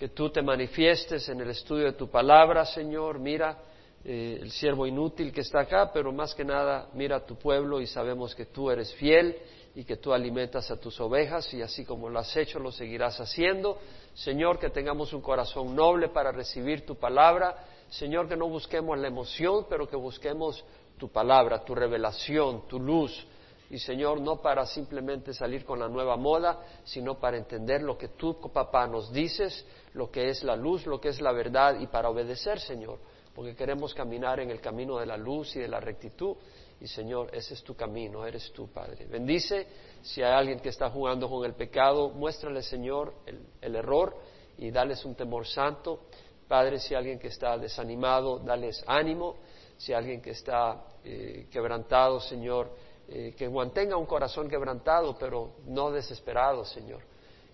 [0.00, 3.18] que tú te manifiestes en el estudio de tu palabra, Señor.
[3.18, 3.58] Mira
[4.02, 7.82] eh, el siervo inútil que está acá, pero más que nada mira a tu pueblo
[7.82, 9.36] y sabemos que tú eres fiel
[9.74, 13.20] y que tú alimentas a tus ovejas y así como lo has hecho lo seguirás
[13.20, 13.78] haciendo.
[14.14, 17.62] Señor, que tengamos un corazón noble para recibir tu palabra.
[17.90, 20.64] Señor, que no busquemos la emoción, pero que busquemos
[20.96, 23.26] tu palabra, tu revelación, tu luz.
[23.70, 28.08] Y Señor, no para simplemente salir con la nueva moda, sino para entender lo que
[28.08, 29.64] tú, papá, nos dices,
[29.94, 32.98] lo que es la luz, lo que es la verdad y para obedecer, Señor
[33.34, 36.36] porque queremos caminar en el camino de la luz y de la rectitud.
[36.80, 39.06] Y Señor, ese es tu camino, eres tú, Padre.
[39.06, 39.66] Bendice
[40.02, 44.16] si hay alguien que está jugando con el pecado, muéstrale, Señor, el, error
[44.58, 46.00] y dales un temor santo.
[46.48, 49.36] Padre, si hay alguien que está desanimado, dales ánimo.
[49.76, 52.70] Si hay alguien que está eh, quebrantado, Señor,
[53.12, 57.00] eh, que mantenga un corazón quebrantado, pero no desesperado, Señor,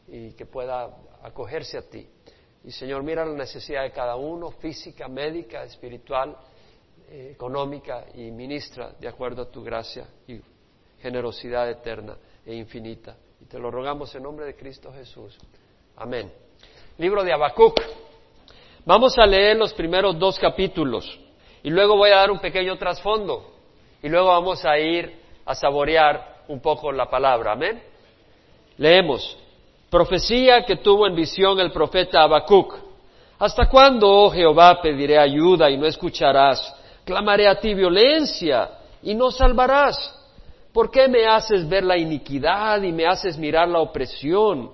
[0.07, 2.07] y que pueda acogerse a ti.
[2.63, 6.37] Y Señor, mira la necesidad de cada uno, física, médica, espiritual,
[7.09, 10.39] eh, económica, y ministra de acuerdo a tu gracia y
[11.01, 13.17] generosidad eterna e infinita.
[13.41, 15.39] Y te lo rogamos en nombre de Cristo Jesús.
[15.97, 16.31] Amén.
[16.99, 17.81] Libro de Habacuc.
[18.85, 21.19] Vamos a leer los primeros dos capítulos
[21.63, 23.55] y luego voy a dar un pequeño trasfondo
[24.03, 27.53] y luego vamos a ir a saborear un poco la palabra.
[27.53, 27.83] Amén.
[28.77, 29.39] Leemos.
[29.89, 32.75] Profecía que tuvo en visión el profeta Habacuc.
[33.39, 36.75] ¿Hasta cuándo, oh Jehová, pediré ayuda y no escucharás?
[37.05, 38.71] Clamaré a ti violencia
[39.03, 40.15] y no salvarás.
[40.73, 44.73] ¿Por qué me haces ver la iniquidad y me haces mirar la opresión?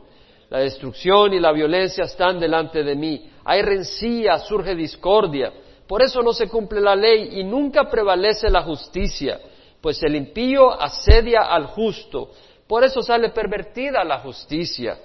[0.49, 3.31] La destrucción y la violencia están delante de mí.
[3.45, 5.53] Hay rencilla, surge discordia.
[5.87, 9.41] Por eso no se cumple la ley y nunca prevalece la justicia,
[9.83, 12.31] pues el impío asedia al justo
[12.73, 14.99] por eso sale pervertida la justicia.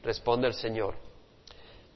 [0.00, 0.94] Responde el Señor.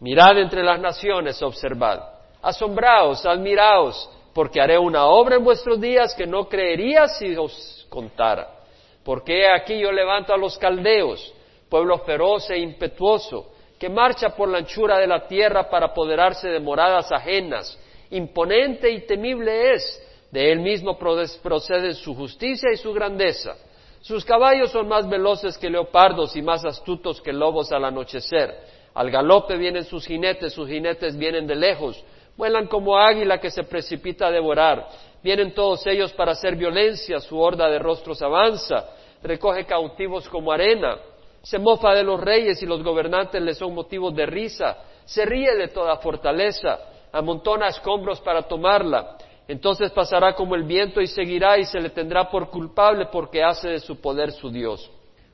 [0.01, 2.01] Mirad entre las naciones, observad.
[2.43, 8.57] Asombraos, admiraos, porque haré una obra en vuestros días que no creería si os contara.
[9.05, 11.33] Porque aquí yo levanto a los caldeos,
[11.69, 16.59] pueblo feroz e impetuoso, que marcha por la anchura de la tierra para apoderarse de
[16.59, 17.79] moradas ajenas.
[18.11, 20.06] Imponente y temible es,
[20.37, 23.57] de él mismo procede su justicia y su grandeza.
[24.03, 28.55] Sus caballos son más veloces que leopardos y más astutos que lobos al anochecer.
[28.93, 32.05] Al galope vienen sus jinetes, sus jinetes vienen de lejos,
[32.37, 34.87] vuelan como águila que se precipita a devorar.
[35.23, 38.91] Vienen todos ellos para hacer violencia, su horda de rostros avanza,
[39.23, 40.99] recoge cautivos como arena,
[41.41, 44.77] se mofa de los reyes y los gobernantes le son motivos de risa,
[45.07, 46.79] se ríe de toda fortaleza,
[47.11, 49.17] amontona escombros para tomarla,
[49.49, 53.69] entonces pasará como el viento y seguirá y se le tendrá por culpable porque hace
[53.69, 54.91] de su poder su Dios.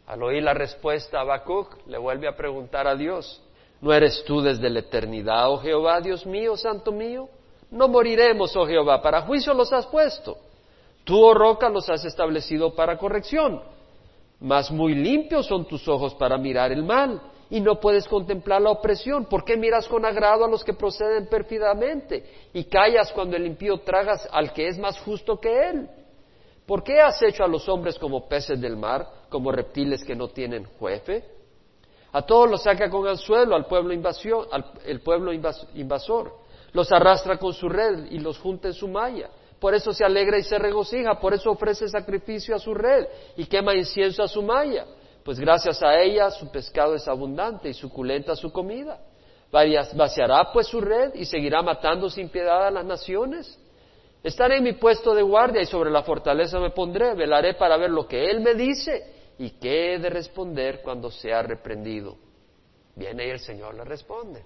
[0.07, 3.43] Al oír la respuesta, Habacuc le vuelve a preguntar a Dios,
[3.81, 7.29] ¿no eres tú desde la eternidad, oh Jehová, Dios mío, santo mío?
[7.71, 10.37] No moriremos, oh Jehová, para juicio los has puesto.
[11.05, 13.63] Tú, oh roca, los has establecido para corrección.
[14.39, 17.21] Mas muy limpios son tus ojos para mirar el mal
[17.53, 19.27] y no puedes contemplar la opresión.
[19.27, 22.25] ¿Por qué miras con agrado a los que proceden pérfidamente
[22.55, 25.87] y callas cuando el impío tragas al que es más justo que él?
[26.65, 30.29] ¿Por qué has hecho a los hombres como peces del mar, como reptiles que no
[30.29, 31.27] tienen juefe?
[32.13, 36.33] A todos los saca con anzuelo, al pueblo, invasión, al el pueblo invasor.
[36.73, 39.29] Los arrastra con su red y los junta en su malla.
[39.61, 43.45] Por eso se alegra y se regocija, por eso ofrece sacrificio a su red y
[43.45, 44.87] quema incienso a su malla
[45.25, 48.99] pues gracias a ella su pescado es abundante y suculenta su comida.
[49.51, 53.59] Vaciará pues su red y seguirá matando sin piedad a las naciones.
[54.23, 57.91] Estaré en mi puesto de guardia y sobre la fortaleza me pondré, velaré para ver
[57.91, 62.17] lo que él me dice y qué he de responder cuando sea reprendido.
[62.97, 64.45] Viene y el Señor le responde.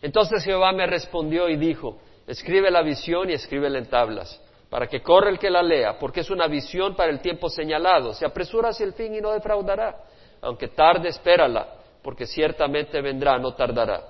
[0.00, 4.40] Entonces Jehová me respondió y dijo, escribe la visión y escríbela en tablas
[4.70, 8.12] para que corra el que la lea, porque es una visión para el tiempo señalado.
[8.12, 9.96] Se apresura hacia el fin y no defraudará.
[10.42, 11.68] Aunque tarde, espérala,
[12.02, 14.02] porque ciertamente vendrá, no tardará.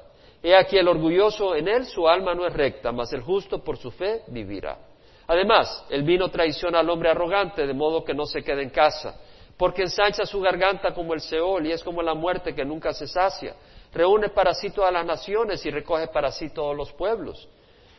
[0.42, 3.76] He aquí el orgulloso, en él su alma no es recta, mas el justo por
[3.76, 4.78] su fe vivirá.
[5.26, 9.20] Además, el vino traiciona al hombre arrogante, de modo que no se quede en casa,
[9.56, 13.06] porque ensancha su garganta como el Seol y es como la muerte que nunca se
[13.06, 13.54] sacia.
[13.92, 17.48] Reúne para sí todas las naciones y recoge para sí todos los pueblos.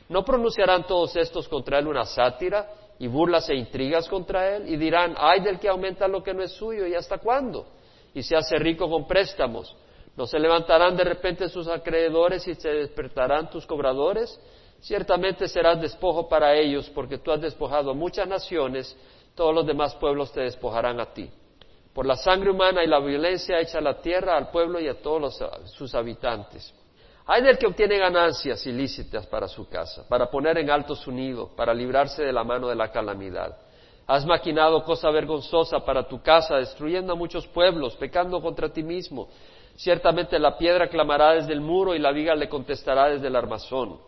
[0.09, 2.67] ¿No pronunciarán todos estos contra él una sátira
[2.97, 4.67] y burlas e intrigas contra él?
[4.67, 7.67] Y dirán, ay del que aumenta lo que no es suyo, ¿y hasta cuándo?
[8.13, 9.75] Y se hace rico con préstamos.
[10.17, 14.37] ¿No se levantarán de repente sus acreedores y se despertarán tus cobradores?
[14.81, 18.97] Ciertamente serás despojo para ellos, porque tú has despojado a muchas naciones,
[19.35, 21.29] todos los demás pueblos te despojarán a ti.
[21.93, 25.01] por la sangre humana y la violencia hecha a la tierra, al pueblo y a
[25.01, 26.73] todos sus habitantes.
[27.31, 31.51] Hay del que obtiene ganancias ilícitas para su casa, para poner en alto su nido,
[31.55, 33.55] para librarse de la mano de la calamidad.
[34.07, 39.29] Has maquinado cosa vergonzosa para tu casa, destruyendo a muchos pueblos, pecando contra ti mismo.
[39.75, 43.99] Ciertamente la piedra clamará desde el muro y la viga le contestará desde el armazón.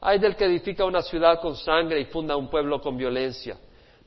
[0.00, 3.58] Hay del que edifica una ciudad con sangre y funda un pueblo con violencia.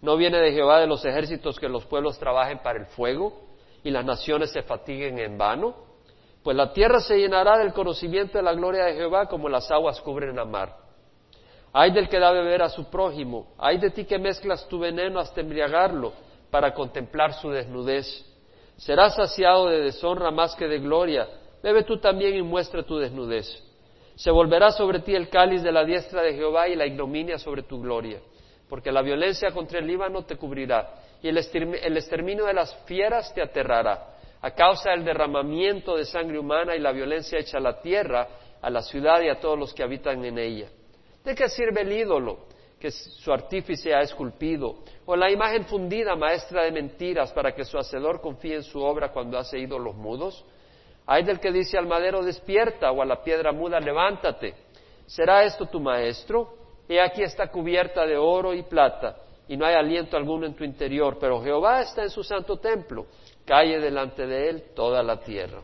[0.01, 3.43] ¿No viene de Jehová de los ejércitos que los pueblos trabajen para el fuego
[3.83, 5.84] y las naciones se fatiguen en vano?
[6.45, 9.99] Pues la tierra se llenará del conocimiento de la gloria de Jehová como las aguas
[9.99, 10.77] cubren la mar.
[11.73, 15.19] Hay del que da beber a su prójimo, hay de ti que mezclas tu veneno
[15.19, 16.13] hasta embriagarlo
[16.51, 18.23] para contemplar su desnudez.
[18.77, 21.27] Serás saciado de deshonra más que de gloria,
[21.63, 23.47] bebe tú también y muestra tu desnudez.
[24.13, 27.63] Se volverá sobre ti el cáliz de la diestra de Jehová y la ignominia sobre
[27.63, 28.19] tu gloria
[28.69, 33.41] porque la violencia contra el Líbano te cubrirá y el exterminio de las fieras te
[33.41, 34.14] aterrará.
[34.45, 38.27] A causa del derramamiento de sangre humana y la violencia hecha a la tierra,
[38.61, 40.67] a la ciudad y a todos los que habitan en ella.
[41.23, 42.45] ¿De qué sirve el ídolo
[42.79, 44.83] que su artífice ha esculpido?
[45.07, 49.11] ¿O la imagen fundida, maestra de mentiras, para que su hacedor confíe en su obra
[49.11, 50.45] cuando hace ídolos mudos?
[51.07, 54.53] Hay del que dice al madero despierta o a la piedra muda levántate.
[55.07, 56.53] ¿Será esto tu maestro?
[56.87, 60.63] He aquí está cubierta de oro y plata, y no hay aliento alguno en tu
[60.63, 63.07] interior, pero Jehová está en su santo templo,
[63.45, 65.61] calle delante de él toda la tierra.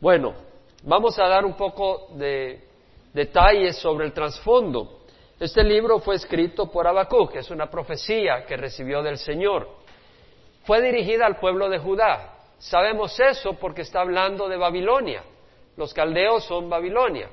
[0.00, 0.34] Bueno,
[0.82, 2.64] vamos a dar un poco de
[3.12, 5.00] detalles sobre el trasfondo.
[5.40, 9.68] Este libro fue escrito por Habacuc, que es una profecía que recibió del Señor.
[10.64, 12.34] Fue dirigida al pueblo de Judá.
[12.58, 15.22] Sabemos eso porque está hablando de Babilonia.
[15.76, 17.30] Los caldeos son Babilonia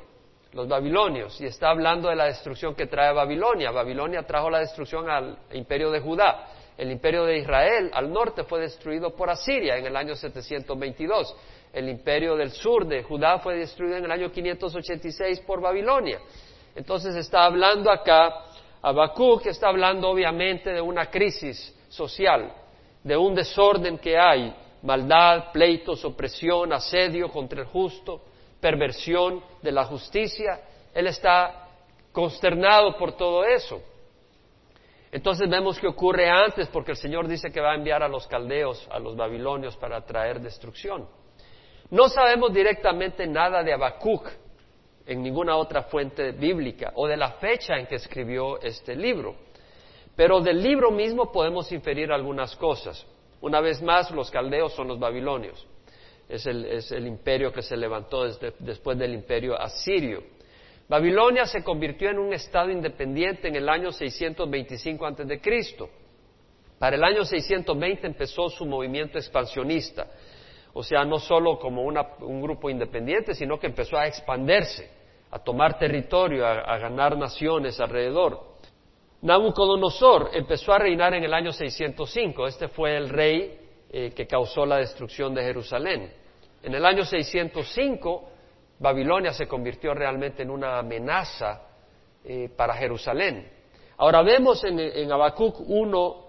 [0.55, 3.71] los babilonios, y está hablando de la destrucción que trae Babilonia.
[3.71, 6.47] Babilonia trajo la destrucción al imperio de Judá.
[6.77, 11.35] El imperio de Israel al norte fue destruido por Asiria en el año 722.
[11.73, 16.19] El imperio del sur de Judá fue destruido en el año 586 por Babilonia.
[16.75, 18.33] Entonces está hablando acá,
[18.81, 22.51] Habacuc está hablando obviamente de una crisis social,
[23.03, 28.21] de un desorden que hay, maldad, pleitos, opresión, asedio contra el justo,
[28.59, 30.59] perversión de la justicia.
[30.93, 31.69] Él está
[32.11, 33.81] consternado por todo eso.
[35.15, 38.27] Entonces vemos que ocurre antes porque el Señor dice que va a enviar a los
[38.27, 41.07] caldeos, a los babilonios para traer destrucción.
[41.89, 44.29] No sabemos directamente nada de Habacuc
[45.05, 49.37] en ninguna otra fuente bíblica o de la fecha en que escribió este libro.
[50.17, 53.07] Pero del libro mismo podemos inferir algunas cosas.
[53.39, 55.65] Una vez más, los caldeos son los babilonios
[56.27, 56.45] es
[56.91, 58.25] el, imperio que se levantó
[58.59, 60.23] después del imperio asirio.
[60.87, 65.89] Babilonia se convirtió en un estado independiente en el año 625 a.C.
[66.77, 70.07] Para el año 620 empezó su movimiento expansionista,
[70.73, 74.91] o sea, no solo como un grupo independiente, sino que empezó a expandirse,
[75.31, 78.55] a tomar territorio, a, ganar naciones alrededor.
[79.21, 83.59] Nabucodonosor empezó a reinar en el año 605, este fue el rey
[83.89, 86.11] eh, que causó la destrucción de Jerusalén.
[86.61, 88.29] En el año 605,
[88.79, 91.61] Babilonia se convirtió realmente en una amenaza
[92.23, 93.49] eh, para Jerusalén.
[93.97, 96.25] Ahora vemos en, Habacuc 1,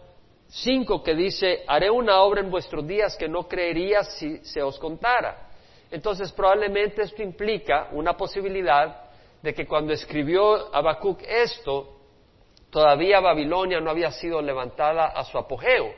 [0.49, 4.79] 5 que dice, haré una obra en vuestros días que no creerías si se os
[4.79, 5.49] contara.
[5.91, 9.05] Entonces probablemente esto implica una posibilidad
[9.43, 11.97] de que cuando escribió Habacuc esto,
[12.71, 15.93] todavía Babilonia no había sido levantada a su apogeo,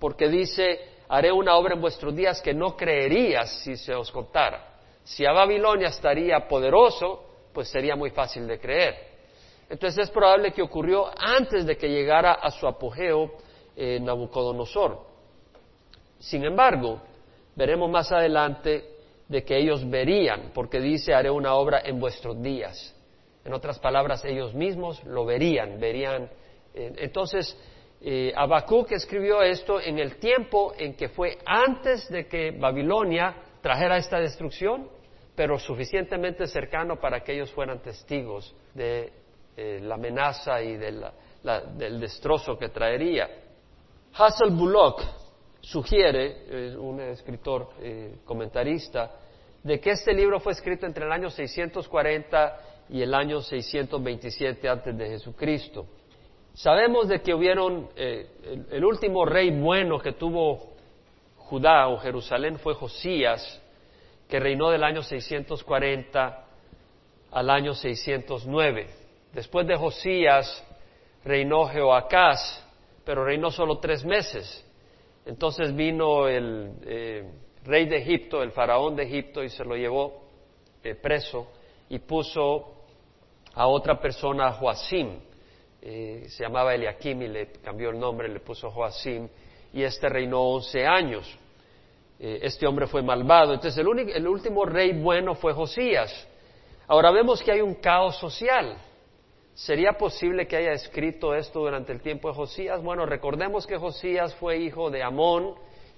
[0.00, 4.73] porque dice, haré una obra en vuestros días que no creerías si se os contara.
[5.04, 8.94] Si a Babilonia estaría poderoso, pues sería muy fácil de creer.
[9.68, 13.32] Entonces es probable que ocurrió antes de que llegara a su apogeo
[13.76, 15.00] eh, Nabucodonosor.
[16.18, 17.00] Sin embargo,
[17.54, 18.94] veremos más adelante
[19.28, 22.94] de que ellos verían, porque dice haré una obra en vuestros días.
[23.44, 26.30] En otras palabras, ellos mismos lo verían, verían.
[26.74, 27.58] Eh, entonces,
[28.00, 33.96] eh, Habacuc escribió esto en el tiempo en que fue antes de que Babilonia trajera
[33.96, 34.88] esta destrucción,
[35.34, 39.12] pero suficientemente cercano para que ellos fueran testigos de
[39.56, 43.28] eh, la amenaza y del destrozo que traería.
[44.14, 45.02] Hassel Bullock
[45.60, 49.10] sugiere, un escritor eh, comentarista,
[49.62, 52.60] de que este libro fue escrito entre el año 640
[52.90, 55.86] y el año 627 antes de Jesucristo.
[56.52, 60.74] Sabemos de que hubieron, eh, el, último rey bueno que tuvo
[61.36, 63.60] Judá o Jerusalén fue Josías,
[64.34, 66.44] que reinó del año 640
[67.30, 68.88] al año 609.
[69.32, 70.66] Después de Josías
[71.24, 72.66] reinó Jehoacás,
[73.04, 74.68] pero reinó solo tres meses.
[75.24, 77.30] Entonces vino el eh,
[77.62, 80.24] rey de Egipto, el faraón de Egipto, y se lo llevó
[80.82, 81.46] eh, preso
[81.88, 82.86] y puso
[83.54, 85.10] a otra persona, Joacim,
[85.80, 89.28] eh, se llamaba Eliakim y le cambió el nombre, le puso Joacim,
[89.72, 91.38] y este reinó once años.
[92.24, 93.52] Este hombre fue malvado.
[93.52, 96.26] Entonces el, el último rey bueno fue Josías.
[96.86, 98.76] Ahora vemos que hay un caos social.
[99.54, 102.82] ¿Sería posible que haya escrito esto durante el tiempo de Josías?
[102.82, 105.54] Bueno, recordemos que Josías fue hijo de Amón,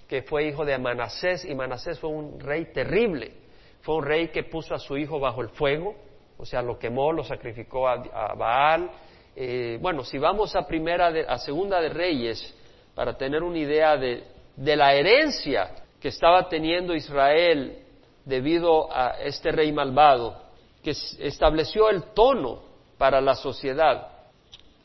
[0.09, 3.33] que fue hijo de Manasés, y Manasés fue un rey terrible.
[3.81, 5.95] Fue un rey que puso a su hijo bajo el fuego,
[6.37, 8.91] o sea, lo quemó, lo sacrificó a, Baal.
[9.35, 12.55] Eh, bueno, si vamos a primera, a segunda de Reyes,
[12.95, 14.25] para tener una idea de,
[14.57, 17.79] de la herencia que estaba teniendo Israel
[18.25, 20.41] debido a este rey malvado,
[20.81, 22.63] que estableció el tono
[22.97, 24.07] para la sociedad.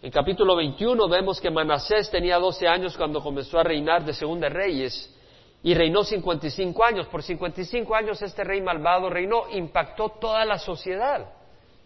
[0.01, 4.49] En capítulo 21 vemos que Manasés tenía 12 años cuando comenzó a reinar de Segunda
[4.49, 5.15] Reyes
[5.61, 7.05] y reinó 55 años.
[7.05, 11.27] Por 55 años este rey malvado reinó, impactó toda la sociedad,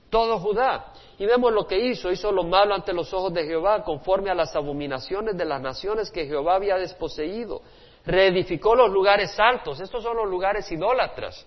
[0.10, 0.94] todo Judá.
[1.20, 4.34] Y vemos lo que hizo, hizo lo malo ante los ojos de Jehová, conforme a
[4.34, 7.62] las abominaciones de las naciones que Jehová había desposeído.
[8.05, 11.45] Reedificó los lugares altos, estos son los lugares idólatras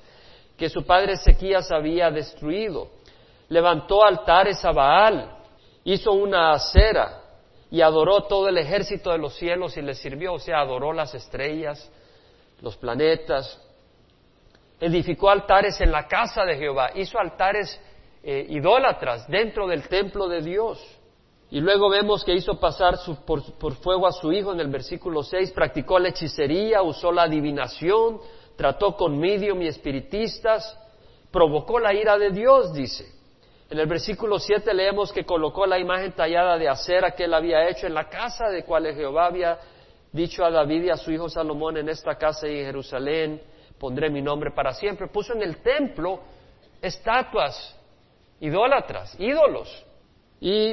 [0.57, 2.89] que su padre Ezequías había destruido.
[3.49, 5.39] Levantó altares a Baal,
[5.85, 7.23] hizo una acera
[7.71, 11.15] y adoró todo el ejército de los cielos y le sirvió, o sea, adoró las
[11.15, 11.91] estrellas,
[12.61, 13.61] los planetas,
[14.81, 17.81] edificó altares en la casa de Jehová, hizo altares
[18.23, 20.98] eh, idólatras dentro del templo de Dios.
[21.51, 25.23] Y luego vemos que hizo pasar por, por, fuego a su hijo en el versículo
[25.23, 28.21] 6, practicó la hechicería, usó la adivinación,
[28.55, 30.79] trató con medium y espiritistas,
[31.31, 33.19] provocó la ira de Dios, dice.
[33.71, 37.69] En el versículo 7 leemos que colocó la imagen tallada de acera que él había
[37.69, 39.59] hecho en la casa de cual Jehová había
[40.13, 43.43] dicho a David y a su hijo Salomón, en esta casa y en Jerusalén
[43.79, 45.09] pondré mi nombre para siempre.
[45.09, 46.21] Puso en el templo
[46.81, 47.77] estatuas
[48.41, 49.85] idólatras, ídolos.
[50.41, 50.73] Y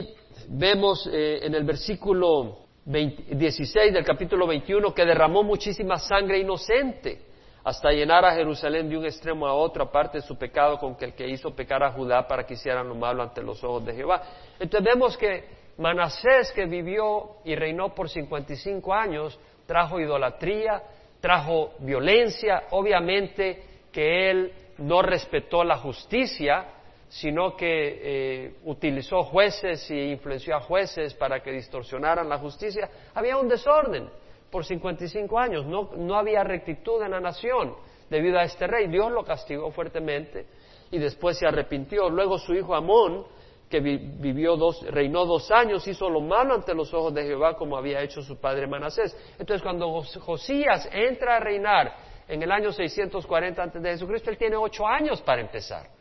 [0.49, 7.21] vemos eh, en el versículo 16 del capítulo 21 que derramó muchísima sangre inocente
[7.63, 11.05] hasta llenar a Jerusalén de un extremo a otro, aparte de su pecado con que
[11.05, 13.95] el que hizo pecar a Judá para que hicieran lo malo ante los ojos de
[13.95, 14.21] Jehová.
[14.59, 15.45] Entonces vemos que
[15.77, 20.83] Manasés, que vivió y reinó por 55 años, trajo idolatría,
[21.19, 26.67] trajo violencia, obviamente que él no respetó la justicia,
[27.07, 27.65] sino que
[28.01, 32.89] eh, utilizó jueces y influenció a jueces para que distorsionaran la justicia.
[33.13, 34.09] Había un desorden
[34.49, 35.65] por 55 años.
[35.65, 37.75] No, no había rectitud en la nación
[38.09, 38.87] debido a este rey.
[38.87, 40.45] Dios lo castigó fuertemente
[40.91, 42.09] y después se arrepintió.
[42.09, 43.25] Luego su hijo Amón,
[43.69, 47.77] que vivió dos, reinó dos años, hizo lo malo ante los ojos de Jehová como
[47.77, 49.15] había hecho su padre Manasés.
[49.39, 51.95] Entonces cuando Josías entra a reinar
[52.27, 55.94] en el año 640 antes de Jesucristo, él tiene ocho años para empezar.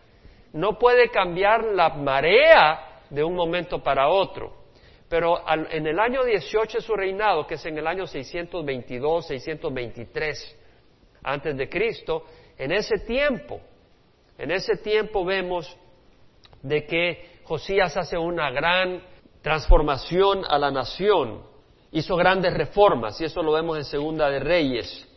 [0.55, 4.53] No puede cambiar la marea de un momento para otro.
[5.09, 10.61] Pero en el año 18 de su reinado, que es en el año 622, 623
[11.25, 12.25] antes de Cristo,
[12.57, 13.61] en ese tiempo,
[14.39, 15.77] en ese tiempo vemos
[16.63, 19.03] de que Josías hace una gran
[19.43, 21.43] transformación a la nación,
[21.91, 25.09] hizo grandes reformas, y eso lo vemos en Segunda de Reyes,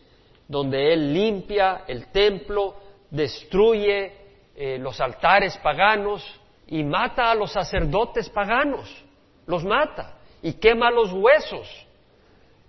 [0.48, 2.74] donde él limpia el templo,
[3.10, 4.17] destruye
[4.60, 6.24] eh, los altares paganos
[6.66, 9.04] y mata a los sacerdotes paganos
[9.46, 11.86] los mata y quema los huesos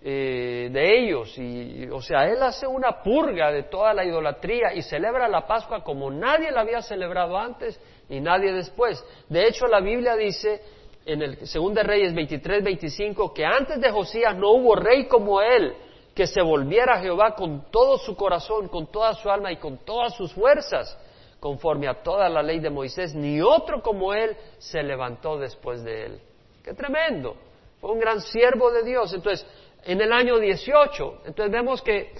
[0.03, 1.36] eh, de ellos.
[1.38, 5.84] Y, o sea, él hace una purga de toda la idolatría y celebra la Pascua
[5.84, 9.03] como nadie la había celebrado antes ni nadie después.
[9.27, 10.62] De hecho, la Biblia dice
[11.05, 15.74] en el segundo Reyes 23, 25 que antes de Josías no hubo rey como él
[16.13, 19.79] que se volviera a Jehová con todo su corazón, con toda su alma y con
[19.79, 20.96] todas sus fuerzas,
[21.39, 26.05] conforme a toda la ley de Moisés, ni otro como él se levantó después de
[26.05, 26.22] él.
[26.63, 27.36] Qué tremendo.
[27.79, 29.13] Fue un gran siervo de Dios.
[29.13, 29.48] Entonces,
[29.86, 32.12] en el año 18, entonces vemos que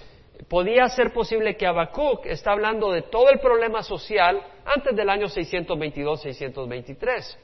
[0.48, 5.28] podía ser posible que Habacuc está hablando de todo el problema social antes del año
[5.28, 7.38] 622-623,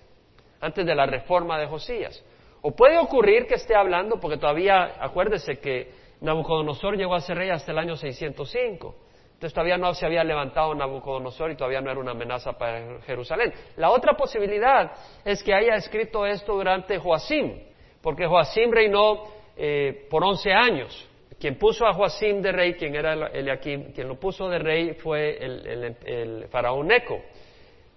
[0.62, 2.24] antes de la reforma de Josías.
[2.62, 5.92] O puede ocurrir que esté hablando, porque todavía, acuérdese que
[6.22, 8.96] Nabucodonosor llegó a ser rey hasta el año 605.
[9.36, 13.54] Entonces todavía no se había levantado Nabucodonosor y todavía no era una amenaza para Jerusalén.
[13.76, 14.94] La otra posibilidad
[15.26, 17.60] es que haya escrito esto durante Joacim,
[18.02, 19.24] porque Joacim reinó
[19.58, 21.10] eh, por 11 años.
[21.38, 25.38] Quien puso a Joacim de rey, quien era Eliakim, quien lo puso de rey fue
[25.38, 27.20] el, faraón Neco.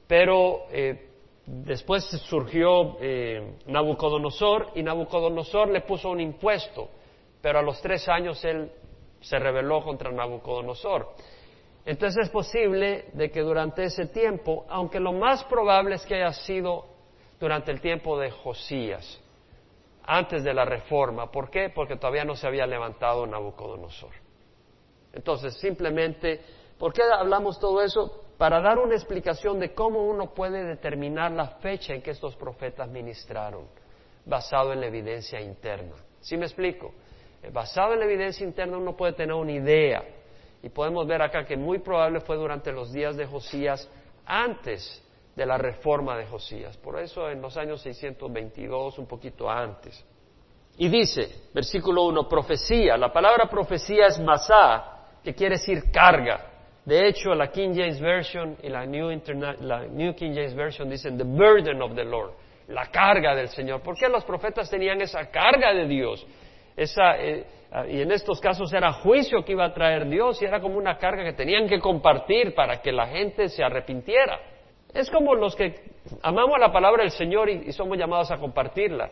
[0.09, 1.07] Pero eh,
[1.47, 6.88] después surgió eh, Nabucodonosor y Nabucodonosor le puso un impuesto
[7.40, 8.71] pero a los tres años él
[9.21, 11.15] se rebeló contra Nabucodonosor.
[11.85, 16.33] Entonces es posible de que durante ese tiempo, aunque lo más probable es que haya
[16.33, 16.85] sido
[17.41, 19.21] durante el tiempo de Josías,
[20.05, 21.31] antes de la reforma.
[21.31, 21.71] ¿Por qué?
[21.71, 24.13] Porque todavía no se había levantado Nabucodonosor.
[25.13, 26.41] Entonces, simplemente,
[26.79, 28.25] ¿por qué hablamos todo eso?
[28.39, 32.89] Para dar una explicación de cómo uno puede determinar la fecha en que estos profetas
[32.89, 33.67] ministraron,
[34.25, 35.97] basado en la evidencia interna.
[36.21, 36.93] ¿Sí me explico?
[37.42, 40.02] Eh, basado en la evidencia interna uno puede tener una idea
[40.62, 43.88] y podemos ver acá que muy probable fue durante los días de Josías
[44.26, 45.02] antes
[45.37, 46.76] de la reforma de Josías.
[46.76, 50.04] Por eso en los años 622, un poquito antes.
[50.78, 52.97] Y dice, versículo 1, profecía.
[52.97, 56.47] La palabra profecía es masá, que quiere decir carga.
[56.85, 59.11] De hecho, la King James Version y la New,
[59.61, 62.33] la New King James Version dicen the burden of the Lord,
[62.68, 63.83] la carga del Señor.
[63.83, 66.26] ¿Por qué los profetas tenían esa carga de Dios?
[66.78, 67.44] Esa, eh,
[67.88, 70.97] y en estos casos era juicio que iba a traer Dios y era como una
[70.97, 74.38] carga que tenían que compartir para que la gente se arrepintiera.
[74.94, 75.75] Es como los que
[76.23, 79.11] amamos la palabra del Señor y, somos llamados a compartirla.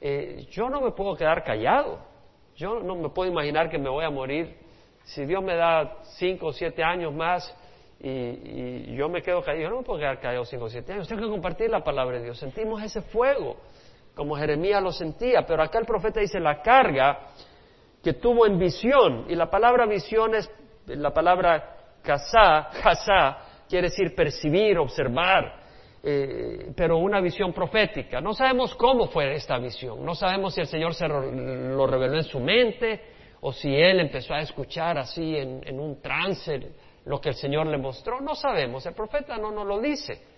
[0.00, 1.98] Eh, yo no me puedo quedar callado.
[2.56, 4.56] Yo no me puedo imaginar que me voy a morir.
[5.04, 7.54] Si Dios me da cinco o siete años más
[8.00, 11.06] y, yo me quedo callado, yo no me puedo quedar callado cinco o siete años.
[11.08, 12.38] Tengo que compartir la palabra de Dios.
[12.38, 13.58] Sentimos ese fuego,
[14.14, 15.44] como Jeremías lo sentía.
[15.46, 17.28] Pero acá el profeta dice la carga
[18.02, 19.26] que tuvo en visión.
[19.28, 20.50] Y la palabra visión es
[20.86, 23.38] la palabra casá, casá,
[23.68, 25.60] quiere decir percibir, observar,
[26.02, 28.20] eh, pero una visión profética.
[28.20, 32.24] No sabemos cómo fue esta visión, no sabemos si el Señor se lo reveló en
[32.24, 33.00] su mente
[33.40, 36.60] o si él empezó a escuchar así en, un trance
[37.04, 40.31] lo que el Señor le mostró, no sabemos, el profeta no nos lo dice.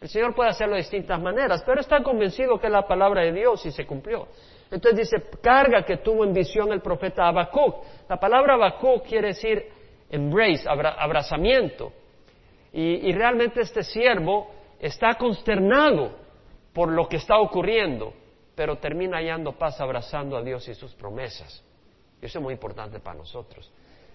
[0.00, 3.32] El Señor puede hacerlo de distintas maneras, pero está convencido que es la palabra de
[3.32, 4.28] Dios y se cumplió.
[4.70, 7.84] Entonces dice, carga que tuvo en visión el profeta Habacuc.
[8.08, 9.62] La palabra Habacuc quiere decir
[10.08, 11.92] embrace, abrazamiento.
[12.72, 16.12] Y, realmente este siervo está consternado
[16.72, 18.12] por lo que está ocurriendo,
[18.54, 21.64] pero termina hallando paz abrazando a Dios y sus promesas.
[22.22, 23.70] Y eso es muy importante para nosotros.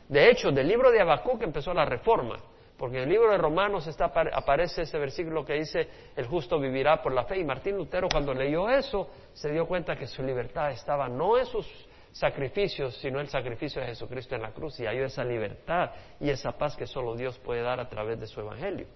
[0.08, 2.40] De hecho, del libro de Habacuc empezó la reforma,
[2.78, 7.02] porque en el libro de Romanos está, aparece ese versículo que dice, el justo vivirá
[7.02, 7.40] por la fe.
[7.40, 11.46] Y Martín Lutero cuando leyó eso, se dio cuenta que su libertad estaba no en
[11.46, 11.66] sus
[12.12, 16.54] sacrificios, sino el sacrificio de Jesucristo en la cruz y hay esa libertad y esa
[16.54, 18.88] paz que solo Dios puede dar a través de su evangelio.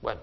[0.00, 0.20] Bueno,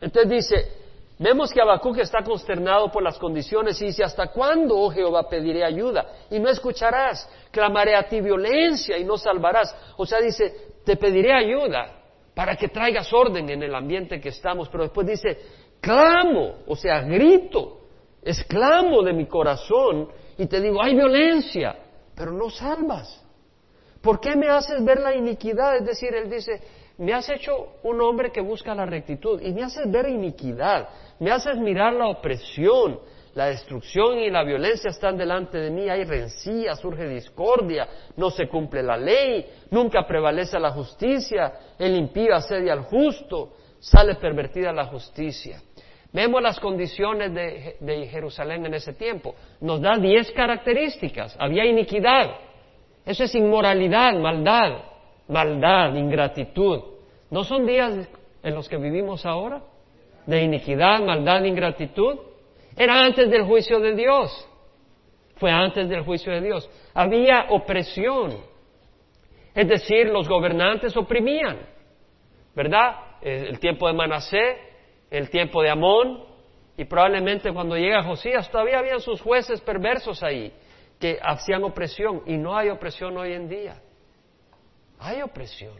[0.00, 0.72] entonces dice,
[1.18, 5.64] vemos que Habacuc está consternado por las condiciones y dice, ¿hasta cuándo, oh Jehová, pediré
[5.64, 7.28] ayuda y no escucharás?
[7.50, 9.74] Clamaré a ti violencia y no salvarás.
[9.96, 12.01] O sea, dice, te pediré ayuda
[12.34, 15.38] para que traigas orden en el ambiente que estamos, pero después dice,
[15.80, 17.80] clamo, o sea, grito,
[18.22, 21.76] exclamo de mi corazón y te digo, hay violencia,
[22.14, 23.22] pero no salvas.
[24.00, 25.76] ¿Por qué me haces ver la iniquidad?
[25.76, 26.60] Es decir, él dice,
[26.98, 30.88] me has hecho un hombre que busca la rectitud y me haces ver iniquidad,
[31.20, 32.98] me haces mirar la opresión,
[33.34, 38.46] la destrucción y la violencia están delante de mí, hay rencilla, surge discordia, no se
[38.46, 44.84] cumple la ley, nunca prevalece la justicia, el impío asedia al justo, sale pervertida la
[44.86, 45.62] justicia.
[46.12, 49.34] Vemos las condiciones de, Jerusalén en ese tiempo.
[49.62, 51.34] Nos da diez características.
[51.38, 52.32] Había iniquidad.
[53.06, 54.82] Eso es inmoralidad, maldad,
[55.26, 56.80] maldad, ingratitud.
[57.30, 58.06] ¿No son días
[58.42, 59.62] en los que vivimos ahora?
[60.26, 62.18] De iniquidad, maldad, ingratitud.
[62.82, 64.48] Era antes del juicio de Dios.
[65.36, 66.68] Fue antes del juicio de Dios.
[66.92, 68.36] Había opresión.
[69.54, 71.60] Es decir, los gobernantes oprimían.
[72.56, 73.18] ¿Verdad?
[73.22, 74.72] El tiempo de Manasé
[75.12, 76.24] el tiempo de Amón,
[76.74, 80.50] y probablemente cuando llega Josías todavía habían sus jueces perversos ahí
[80.98, 83.74] que hacían opresión y no hay opresión hoy en día.
[84.98, 85.74] Hay opresión.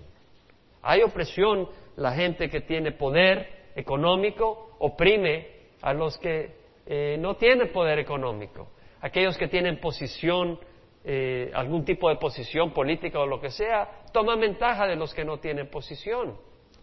[0.82, 5.48] Hay opresión, la gente que tiene poder económico oprime
[5.80, 8.68] a los que eh, no tienen poder económico.
[9.00, 10.58] Aquellos que tienen posición,
[11.04, 15.24] eh, algún tipo de posición política o lo que sea, toman ventaja de los que
[15.24, 16.36] no tienen posición.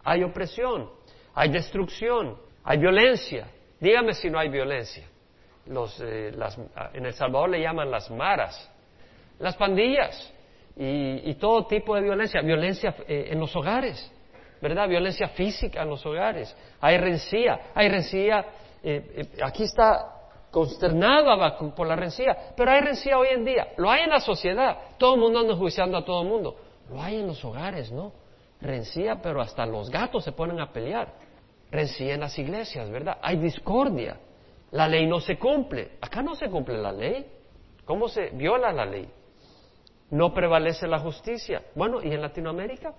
[0.03, 0.89] Hay opresión
[1.33, 3.47] hay destrucción, hay violencia.
[3.79, 5.07] Dígame si no hay violencia.
[6.01, 6.33] Eh,
[6.93, 8.69] en El Salvador le llaman las maras,
[9.37, 10.33] las pandillas
[10.75, 14.11] y, todo tipo de violencia, violencia eh, en los hogares,
[14.61, 14.89] ¿verdad?
[14.89, 16.55] Violencia física en los hogares.
[16.81, 18.45] Hay rencía, hay rencía,
[18.83, 20.15] eh, aquí está
[20.51, 21.29] consternado
[21.75, 25.15] por la rencía, pero hay rencía hoy en día, lo hay en la sociedad, todo
[25.15, 26.55] el mundo anda juiciando a todo el mundo,
[26.89, 28.11] lo hay en los hogares, ¿no?
[28.61, 31.13] rencía, pero hasta los gatos se ponen a pelear.
[31.71, 33.17] Rencía en las iglesias, ¿verdad?
[33.21, 34.17] Hay discordia.
[34.71, 35.91] La ley no se cumple.
[36.01, 37.25] Acá no se cumple la ley.
[37.85, 39.09] ¿Cómo se viola la ley?
[40.11, 41.61] no prevalece la justicia.
[41.75, 42.93] Bueno, ¿y en Latinoamérica?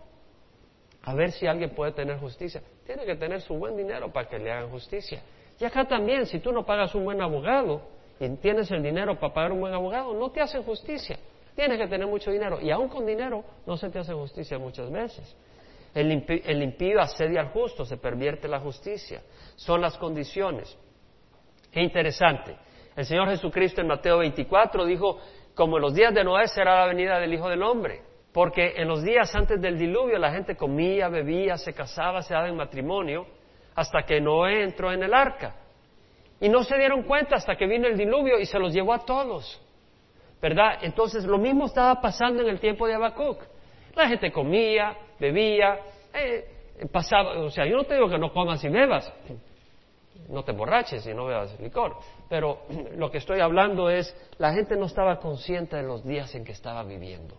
[1.02, 2.62] A ver si alguien puede tener justicia.
[2.86, 5.22] Tiene que tener su buen dinero para que le hagan justicia.
[5.60, 7.82] Y acá también, si tú no pagas un buen abogado
[8.18, 11.18] y tienes el dinero para pagar un buen abogado, no te hacen justicia.
[11.54, 12.58] Tienes que tener mucho dinero.
[12.60, 15.36] Y aún con dinero no se te hace justicia muchas veces.
[15.94, 16.12] El,
[16.62, 19.20] impío asedia al justo, se pervierte la justicia.
[19.56, 20.78] Son las condiciones.
[21.70, 22.56] Qué interesante.
[22.96, 25.18] El Señor Jesucristo en Mateo 24 dijo,
[25.54, 28.02] como en los días de Noé será la venida del Hijo del Hombre.
[28.32, 32.48] Porque en los días antes del diluvio la gente comía, bebía, se casaba, se daba
[32.48, 33.26] en matrimonio,
[33.80, 35.56] hasta que Noé entró en el arca.
[36.38, 39.06] Y no se dieron cuenta hasta que vino el diluvio y se los llevó a
[39.06, 39.58] todos.
[40.40, 40.80] ¿Verdad?
[40.82, 43.40] Entonces lo mismo estaba pasando en el tiempo de Habacuc.
[43.94, 45.78] La gente comía, bebía,
[46.12, 46.44] eh,
[46.92, 49.10] pasaba, o sea, yo no te digo que no comas y bebas,
[50.28, 51.96] no te borraches y no bebas licor,
[52.28, 52.60] pero
[52.96, 56.52] lo que estoy hablando es, la gente no estaba consciente de los días en que
[56.52, 57.34] estaba viviendo.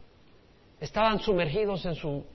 [0.79, 2.25] Estaban sumergidos en su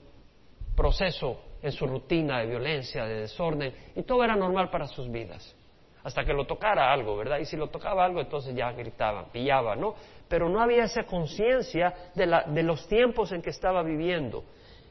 [0.75, 5.55] proceso, en su rutina de violencia, de desorden, y todo era normal para sus vidas.
[6.03, 7.39] Hasta que lo tocara algo, ¿verdad?
[7.39, 9.95] Y si lo tocaba algo, entonces ya gritaban, pillaban, ¿no?
[10.27, 14.43] Pero no había esa conciencia de, de los tiempos en que estaba viviendo.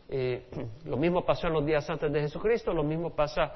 [0.09, 0.47] Eh,
[0.85, 3.53] lo mismo pasó en los días antes de Jesucristo, lo mismo pasa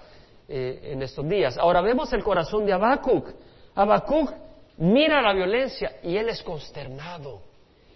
[0.48, 1.56] eh, en estos días.
[1.58, 3.28] Ahora vemos el corazón de Habacuc.
[3.74, 4.32] Habacuc
[4.78, 7.42] mira la violencia y él es consternado.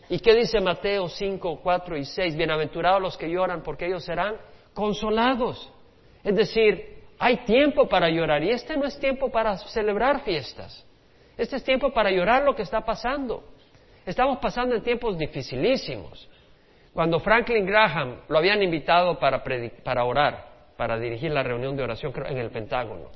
[0.09, 2.37] ¿Y qué dice Mateo 5, 4 y 6?
[2.37, 4.37] Bienaventurados los que lloran porque ellos serán
[4.75, 5.73] consolados.
[6.23, 10.85] Es decir, hay tiempo para llorar y este no es tiempo para celebrar fiestas.
[11.37, 13.45] Este es tiempo para llorar lo que está pasando.
[14.05, 16.29] Estamos pasando en tiempos dificilísimos.
[16.93, 19.43] Cuando Franklin Graham lo habían invitado para,
[19.83, 23.11] para orar, para dirigir la reunión de oración en el Pentágono.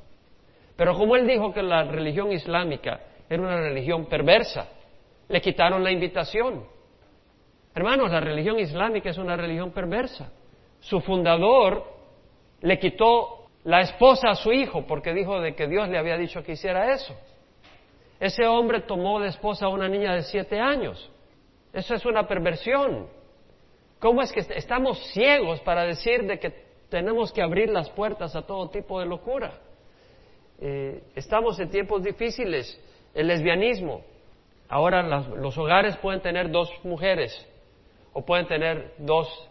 [0.77, 4.69] Pero como él dijo que la religión islámica era una religión perversa,
[5.29, 6.65] le quitaron la invitación.
[7.75, 10.33] Hermanos, la religión islámica es una religión perversa.
[10.81, 11.85] Su fundador
[12.61, 16.43] le quitó la esposa a su hijo porque dijo de que Dios le había dicho
[16.43, 17.15] que hiciera eso.
[18.21, 21.11] Ese hombre tomó de esposa a una niña de siete años.
[21.73, 23.07] Eso es una perversión.
[23.99, 26.51] ¿Cómo es que estamos ciegos para decir de que
[26.89, 29.53] tenemos que abrir las puertas a todo tipo de locura?
[30.61, 32.81] Eh, estamos en tiempos difíciles.
[33.15, 34.03] El lesbianismo.
[34.69, 37.47] Ahora los hogares pueden tener dos mujeres
[38.13, 39.49] o pueden tener dos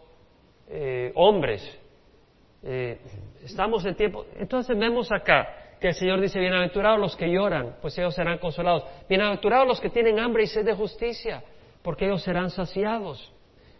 [0.68, 1.62] eh, hombres.
[2.62, 2.98] Eh,
[3.44, 4.26] estamos en tiempo.
[4.36, 8.84] Entonces vemos acá que el Señor dice: Bienaventurados los que lloran, pues ellos serán consolados.
[9.08, 11.42] Bienaventurados los que tienen hambre y sed de justicia,
[11.82, 13.32] porque ellos serán saciados.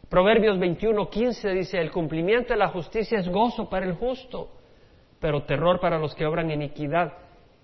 [0.08, 4.48] Proverbios 21, 15 dice, el cumplimiento de la justicia es gozo para el justo,
[5.20, 7.12] pero terror para los que obran iniquidad.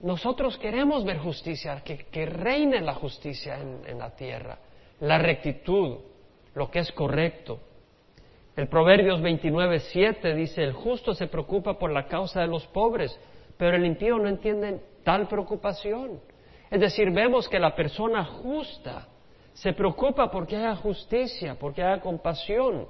[0.01, 4.59] Nosotros queremos ver justicia, que, reine la justicia en, la tierra,
[5.01, 6.01] la rectitud,
[6.55, 7.61] lo que es correcto.
[8.57, 13.19] El Proverbios 29, 7 dice, el justo se preocupa por la causa de los pobres,
[13.57, 16.21] pero el impío no entiende tal preocupación.
[16.71, 19.09] Es decir, vemos que la persona justa
[19.55, 22.87] se preocupa porque haya justicia, porque haya compasión,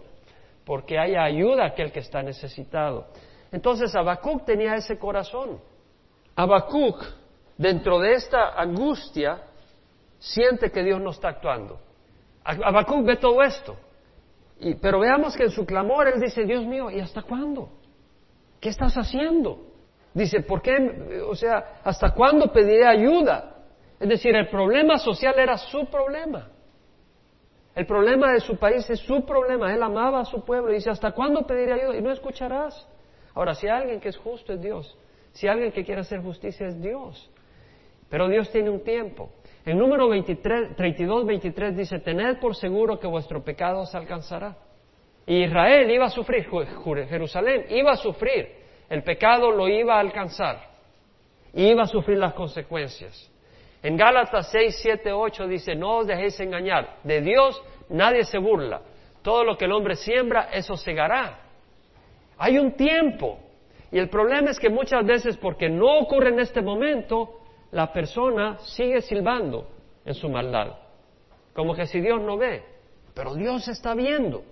[0.67, 3.07] porque haya ayuda a aquel que está necesitado.
[3.51, 5.61] Entonces Habacuc tenía ese corazón.
[6.37, 7.03] Habacuc,
[7.57, 9.43] dentro de esta angustia,
[10.19, 11.79] siente que Dios no está actuando.
[12.45, 13.77] Habacuc ve todo esto.
[14.61, 17.69] Y, pero veamos que en su clamor él dice, Dios mío, ¿y hasta cuándo?
[18.61, 19.67] ¿Qué estás haciendo?
[20.15, 21.23] Dice, ¿por qué?
[21.29, 23.57] O sea, ¿hasta cuándo pediré ayuda?
[23.99, 26.51] Es decir, el problema social era su problema.
[27.75, 29.75] El problema de su país es su problema.
[29.75, 31.97] Él amaba a su pueblo y dice, ¿hasta cuándo pediré ayuda?
[31.97, 32.87] Y no escucharás.
[33.35, 34.97] Ahora, si hay alguien que es justo es Dios.
[35.33, 37.29] Si alguien que quiere hacer justicia es Dios.
[38.09, 39.33] Pero Dios tiene un tiempo.
[39.65, 44.57] El número 23, 32, 23 dice, tened por seguro que vuestro pecado os alcanzará.
[45.27, 46.47] Y Israel iba a sufrir,
[47.09, 48.47] Jerusalén iba a sufrir,
[48.91, 50.61] el pecado lo iba a alcanzar,
[51.55, 53.31] iba a sufrir las consecuencias.
[53.83, 58.83] En Gálatas 6, 7, 8 dice, no os dejéis engañar, de Dios nadie se burla,
[59.23, 61.39] todo lo que el hombre siembra, eso segará.
[62.37, 63.39] Hay un tiempo,
[63.91, 67.44] y el problema es que muchas veces, porque no ocurre en este momento,
[67.75, 69.67] la persona sigue silbando
[70.05, 70.75] en su maldad,
[71.53, 72.63] como que si Dios no ve,
[73.13, 74.45] pero Dios está viendo.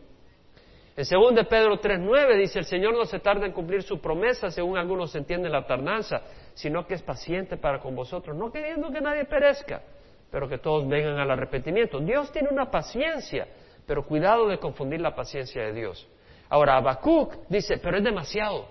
[0.97, 4.51] En 2 de Pedro 3.9 dice, el Señor no se tarda en cumplir su promesa,
[4.51, 6.21] según algunos entienden la tardanza,
[6.55, 9.83] sino que es paciente para con vosotros, no queriendo que nadie perezca,
[10.29, 12.01] pero que todos vengan al arrepentimiento.
[12.01, 13.47] Dios tiene una paciencia,
[13.87, 16.09] pero cuidado de confundir la paciencia de Dios.
[16.49, 18.67] Ahora, Habacuc dice, pero es demasiado,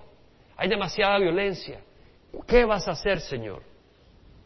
[0.57, 1.79] hay demasiada violencia.
[2.45, 3.70] ¿Qué vas a hacer, Señor?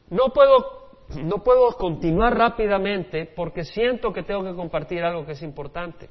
[0.10, 5.41] No puedo no puedo continuar rápidamente porque siento que tengo que compartir algo que es
[5.44, 6.10] importante.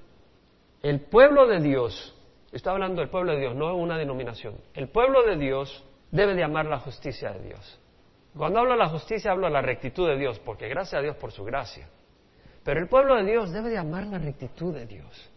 [0.83, 2.15] El pueblo de Dios,
[2.53, 4.55] está hablando del pueblo de Dios, no una denominación.
[4.75, 7.81] El pueblo de Dios debe de amar la justicia de Dios.
[8.37, 11.17] Cuando hablo de la justicia hablo de la rectitud de Dios, porque gracias a Dios
[11.17, 11.89] por su gracia.
[12.65, 15.31] Pero el pueblo de Dios debe de amar la rectitud de Dios.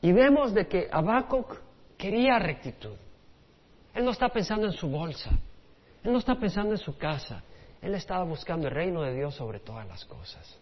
[0.00, 1.58] Y vemos de que Habacuc
[1.96, 2.96] quería rectitud.
[3.94, 5.30] Él no está pensando en su bolsa,
[6.02, 7.42] él no está pensando en su casa,
[7.82, 10.58] él estaba buscando el reino de Dios sobre todas las cosas.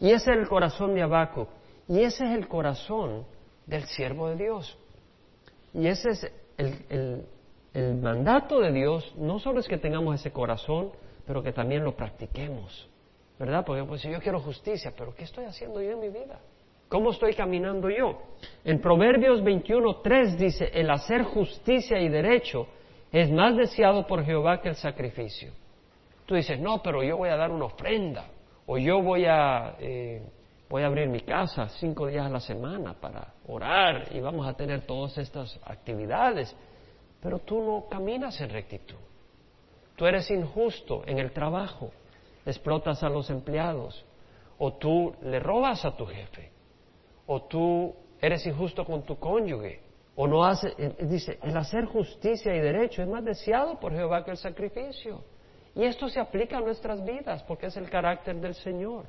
[0.00, 1.48] Y ese es el corazón de Habacuc,
[1.86, 3.24] y ese es el corazón
[3.66, 4.76] del siervo de Dios.
[5.74, 7.26] Y ese es el,
[7.74, 10.90] el mandato de Dios, no solo es que tengamos ese corazón,
[11.26, 12.88] pero que también lo practiquemos.
[13.38, 13.64] ¿Verdad?
[13.64, 16.38] Porque pues, si yo quiero justicia, pero ¿qué estoy haciendo yo en mi vida?
[16.88, 18.20] ¿Cómo estoy caminando yo?
[18.64, 22.66] En Proverbios 21.3 dice, el hacer justicia y derecho
[23.10, 25.52] es más deseado por Jehová que el sacrificio.
[26.32, 28.24] Tú dices, no, pero yo voy a dar una ofrenda,
[28.64, 30.22] o yo voy a, eh,
[30.66, 34.54] voy a abrir mi casa cinco días a la semana para orar y vamos a
[34.54, 36.56] tener todas estas actividades,
[37.20, 38.96] pero tú no caminas en rectitud.
[39.94, 41.90] Tú eres injusto en el trabajo,
[42.46, 44.02] explotas a los empleados,
[44.56, 46.50] o tú le robas a tu jefe,
[47.26, 49.82] o tú eres injusto con tu cónyuge,
[50.16, 54.24] o no hace, eh, dice, el hacer justicia y derecho es más deseado por Jehová
[54.24, 55.30] que el sacrificio.
[55.74, 59.06] Y esto se aplica a nuestras vidas porque es el carácter del Señor.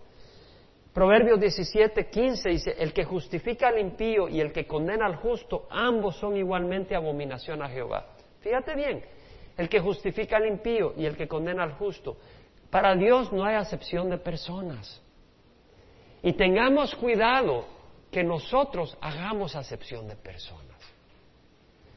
[0.93, 5.67] Proverbios 17, 15 dice, el que justifica al impío y el que condena al justo,
[5.71, 8.05] ambos son igualmente abominación a Jehová.
[8.41, 9.03] Fíjate bien,
[9.57, 12.17] el que justifica al impío y el que condena al justo.
[12.69, 15.01] Para Dios no hay acepción de personas.
[16.21, 17.65] Y tengamos cuidado
[18.11, 20.79] que nosotros hagamos acepción de personas.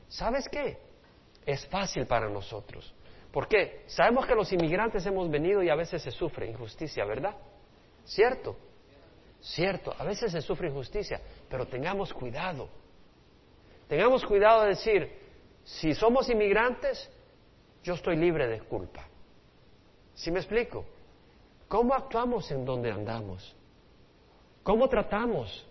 [0.08, 0.78] ¿Sabes qué?
[1.44, 2.95] Es fácil para nosotros.
[3.36, 3.82] ¿Por qué?
[3.84, 7.36] Sabemos que los inmigrantes hemos venido y a veces se sufre injusticia, ¿verdad?
[8.06, 8.56] ¿Cierto?
[9.42, 12.70] Cierto, a veces se sufre injusticia, pero tengamos cuidado.
[13.88, 15.12] Tengamos cuidado de decir,
[15.64, 17.10] si somos inmigrantes,
[17.82, 19.06] yo estoy libre de culpa.
[20.14, 20.86] ¿Sí me explico?
[21.68, 23.54] ¿Cómo actuamos en donde andamos?
[24.62, 25.66] ¿Cómo tratamos?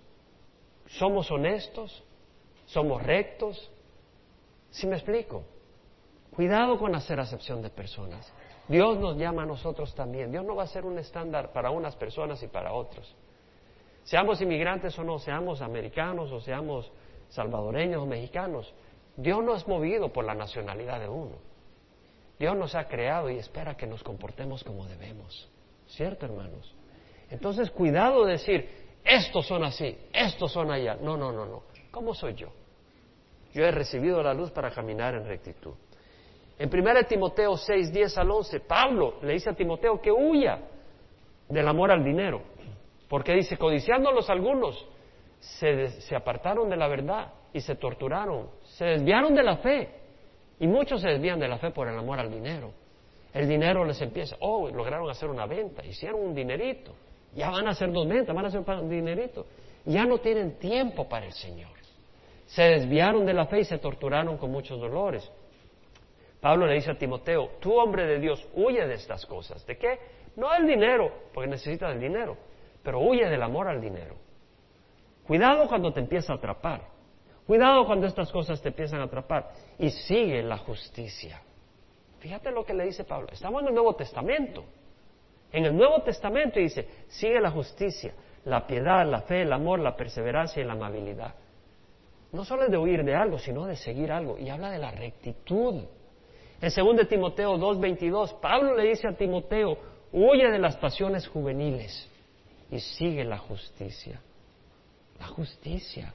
[0.86, 2.04] ¿Somos honestos?
[2.68, 3.72] ¿Somos rectos?
[4.70, 5.55] ¿Sí me explico?
[6.36, 8.32] Cuidado con hacer acepción de personas.
[8.68, 10.32] Dios nos llama a nosotros también.
[10.32, 13.16] Dios no va a ser un estándar para unas personas y para otros.
[14.04, 16.92] Seamos inmigrantes o no, seamos americanos o seamos
[17.30, 18.74] salvadoreños o mexicanos,
[19.18, 21.38] Dios no es movido por la nacionalidad de uno.
[22.38, 25.50] Dios nos ha creado y espera que nos comportemos como debemos.
[25.88, 26.74] ¿Cierto, hermanos?
[27.30, 28.70] Entonces, cuidado de decir,
[29.04, 30.98] estos son así, estos son allá.
[31.02, 31.64] No, no, no, no.
[31.92, 32.50] ¿Cómo soy yo?
[33.54, 35.76] Yo he recibido la luz para caminar en rectitud.
[36.58, 40.60] En 1 Timoteo 6, 10 al 11, Pablo le dice a Timoteo que huya
[41.50, 42.42] del amor al dinero.
[43.10, 44.88] Porque dice, codiciándolos algunos,
[45.40, 49.90] se, se apartaron de la verdad y se torturaron, se desviaron de la fe.
[50.60, 52.72] Y muchos se desvían de la fe por el amor al dinero.
[53.34, 56.94] El dinero les empieza, oh, lograron hacer una venta, hicieron un dinerito,
[57.36, 59.46] ya van a hacer dos ventas, van a hacer un dinerito.
[59.84, 61.72] Ya no tienen tiempo para el Señor.
[62.46, 65.30] Se desviaron de la fe y se torturaron con muchos dolores.
[66.46, 69.66] Pablo le dice a Timoteo, tú hombre de Dios, huye de estas cosas.
[69.66, 69.98] ¿De qué?
[70.36, 72.38] No del dinero, porque necesitas el dinero,
[72.84, 74.14] pero huye del amor al dinero.
[75.26, 76.84] Cuidado cuando te empieza a atrapar.
[77.48, 79.54] Cuidado cuando estas cosas te empiezan a atrapar.
[79.80, 81.42] Y sigue la justicia.
[82.20, 83.30] Fíjate lo que le dice Pablo.
[83.32, 84.66] Estamos en el Nuevo Testamento.
[85.52, 89.96] En el Nuevo Testamento dice, sigue la justicia, la piedad, la fe, el amor, la
[89.96, 91.34] perseverancia y la amabilidad.
[92.32, 94.38] No solo es de huir de algo, sino de seguir algo.
[94.38, 95.86] Y habla de la rectitud.
[96.66, 99.78] En 2 Timoteo 2.22, Pablo le dice a Timoteo,
[100.12, 102.10] huye de las pasiones juveniles
[102.72, 104.20] y sigue la justicia.
[105.20, 106.12] La justicia,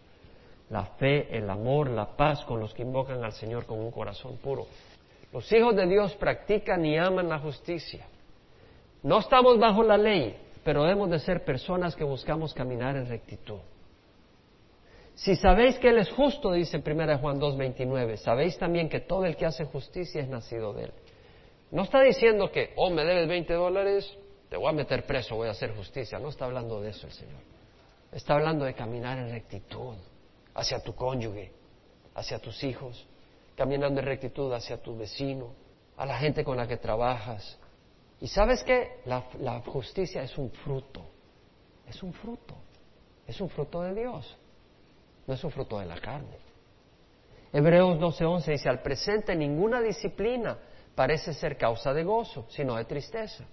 [0.69, 4.39] la fe, el amor, la paz con los que invocan al Señor con un corazón
[4.39, 4.67] puro.
[5.33, 8.09] Los hijos de Dios practican y aman la justicia.
[9.05, 13.61] No estamos bajo la ley, pero debemos de ser personas que buscamos caminar en rectitud.
[15.21, 19.37] Si sabéis que Él es justo, dice 1 Juan 2.29, sabéis también que todo el
[19.37, 20.93] que hace justicia es nacido de Él.
[21.73, 24.17] No está diciendo que, oh, me debes 20 dólares,
[24.49, 26.19] te voy a meter preso, voy a hacer justicia.
[26.19, 27.43] No está hablando de eso el Señor.
[28.11, 29.95] Está hablando de caminar en rectitud
[30.55, 31.53] hacia tu cónyuge,
[32.15, 33.07] hacia tus hijos,
[33.57, 35.53] caminando en rectitud hacia tu vecino,
[35.99, 37.59] a la gente con la que trabajas.
[38.23, 41.03] Y sabes que la, la justicia es un fruto,
[41.87, 42.55] es un fruto,
[43.27, 44.39] es un fruto de Dios
[45.31, 46.39] no es un fruto de la carne.
[47.53, 50.59] Hebreos 12:11 dice, al presente ninguna disciplina
[50.97, 53.45] parece ser causa de gozo, sino de tristeza.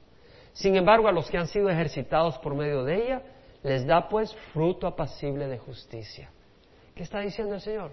[0.53, 3.21] Sin embargo, a los que han sido ejercitados por medio de ella,
[3.61, 6.31] les da pues fruto apacible de justicia.
[6.95, 7.91] ¿Qué está diciendo el Señor?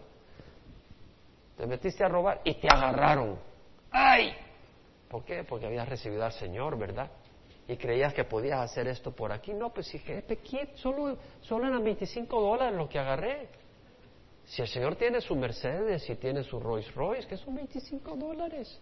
[1.59, 3.39] Te metiste a robar y te agarraron.
[3.91, 4.33] ¡Ay!
[5.11, 5.45] ¿Por qué?
[5.45, 7.11] Porque habías recibido al Señor, ¿verdad?
[7.69, 9.53] Y creías que podías hacer esto por aquí.
[9.53, 13.64] No, pues si es solo, solo eran 25 dólares lo que agarré.
[14.47, 18.81] Si el Señor tiene su Mercedes y tiene su Rolls Royce, que son 25 dólares.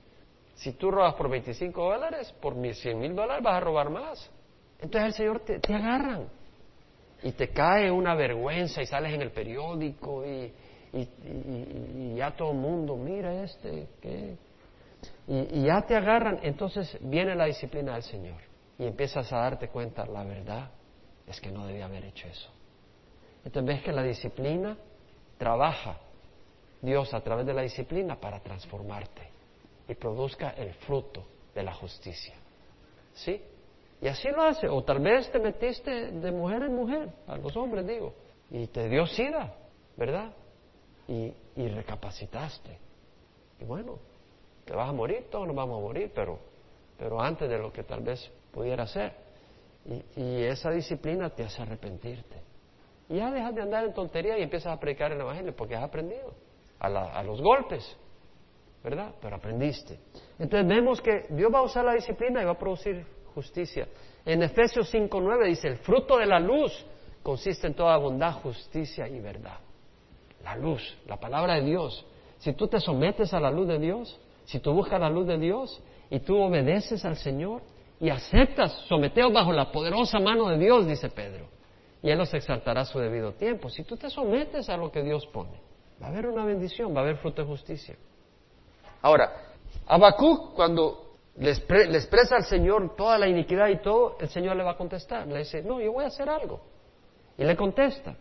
[0.55, 4.31] Si tú robas por 25 dólares, por 100 mil dólares vas a robar más.
[4.81, 6.29] Entonces el Señor te, te agarran
[7.23, 10.53] y te cae una vergüenza y sales en el periódico y,
[10.93, 14.37] y, ya todo el mundo, mira este, ¿qué?
[15.27, 18.41] Y, ya te agarran, entonces viene la disciplina del Señor
[18.79, 20.71] y empiezas a darte cuenta, la verdad
[21.27, 22.51] es que no debía haber hecho eso.
[23.45, 24.77] Entonces ves que la disciplina
[25.39, 25.97] trabaja
[26.81, 29.23] Dios a través de la disciplina para transformarte
[29.89, 32.35] y produzca el fruto de la justicia.
[33.15, 33.41] ¿Sí?
[34.01, 34.69] Y así lo hace.
[34.69, 38.13] O tal vez te metiste de mujer en mujer, a los hombres digo,
[38.51, 39.55] y te dio sida,
[39.97, 40.33] ¿verdad?
[41.07, 42.79] Y, recapacitaste.
[43.61, 43.99] Y bueno,
[44.65, 46.39] te vas a morir, todos nos vamos a morir, pero,
[46.99, 49.13] pero antes de lo que tal vez pudiera ser.
[49.85, 52.52] Y, y esa disciplina te hace arrepentirte.
[53.13, 55.83] Y ya dejas de andar en tontería y empiezas a predicar el Evangelio porque has
[55.83, 56.33] aprendido
[56.81, 57.95] a, a los golpes,
[58.83, 59.13] ¿verdad?
[59.21, 59.99] Pero aprendiste.
[60.39, 63.87] Entonces vemos que Dios va a usar la disciplina y va a producir justicia.
[64.25, 66.73] En Efesios 5.9 dice, el fruto de la luz
[67.23, 69.59] consiste en toda bondad, justicia y verdad.
[70.43, 72.07] La luz, la palabra de Dios.
[72.39, 75.37] Si tú te sometes a la luz de Dios, si tú buscas la luz de
[75.37, 77.61] Dios y tú obedeces al Señor
[78.01, 81.52] y aceptas, someteos bajo la poderosa mano de Dios, dice Pedro,
[82.03, 83.69] y Él los exaltará a su debido tiempo.
[83.69, 85.61] Si tú te sometes a lo que Dios pone,
[86.03, 87.97] va a haber una bendición, va a haber fruto de justicia.
[89.01, 89.33] Ahora,
[89.87, 94.73] Habacuc, cuando le, expresa al Señor toda la iniquidad y todo, el Señor le va
[94.73, 95.27] a contestar.
[95.29, 96.61] Le dice, no, yo voy a hacer algo.
[97.39, 98.15] Y le contesta.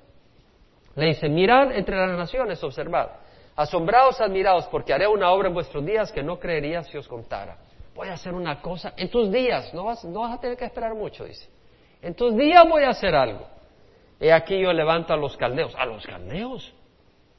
[0.96, 3.10] Le dice, mirad entre las naciones, observad.
[3.56, 7.58] Asombrados, admirados, porque haré una obra en vuestros días que no creería si os contara.
[7.96, 10.66] Voy a hacer una cosa en tus días, no vas, no vas a tener que
[10.66, 11.50] esperar mucho, dice.
[12.02, 13.46] En tus días voy a hacer algo.
[14.22, 15.76] Y aquí yo levanto a los caldeos.
[15.76, 16.74] ¿A los caldeos?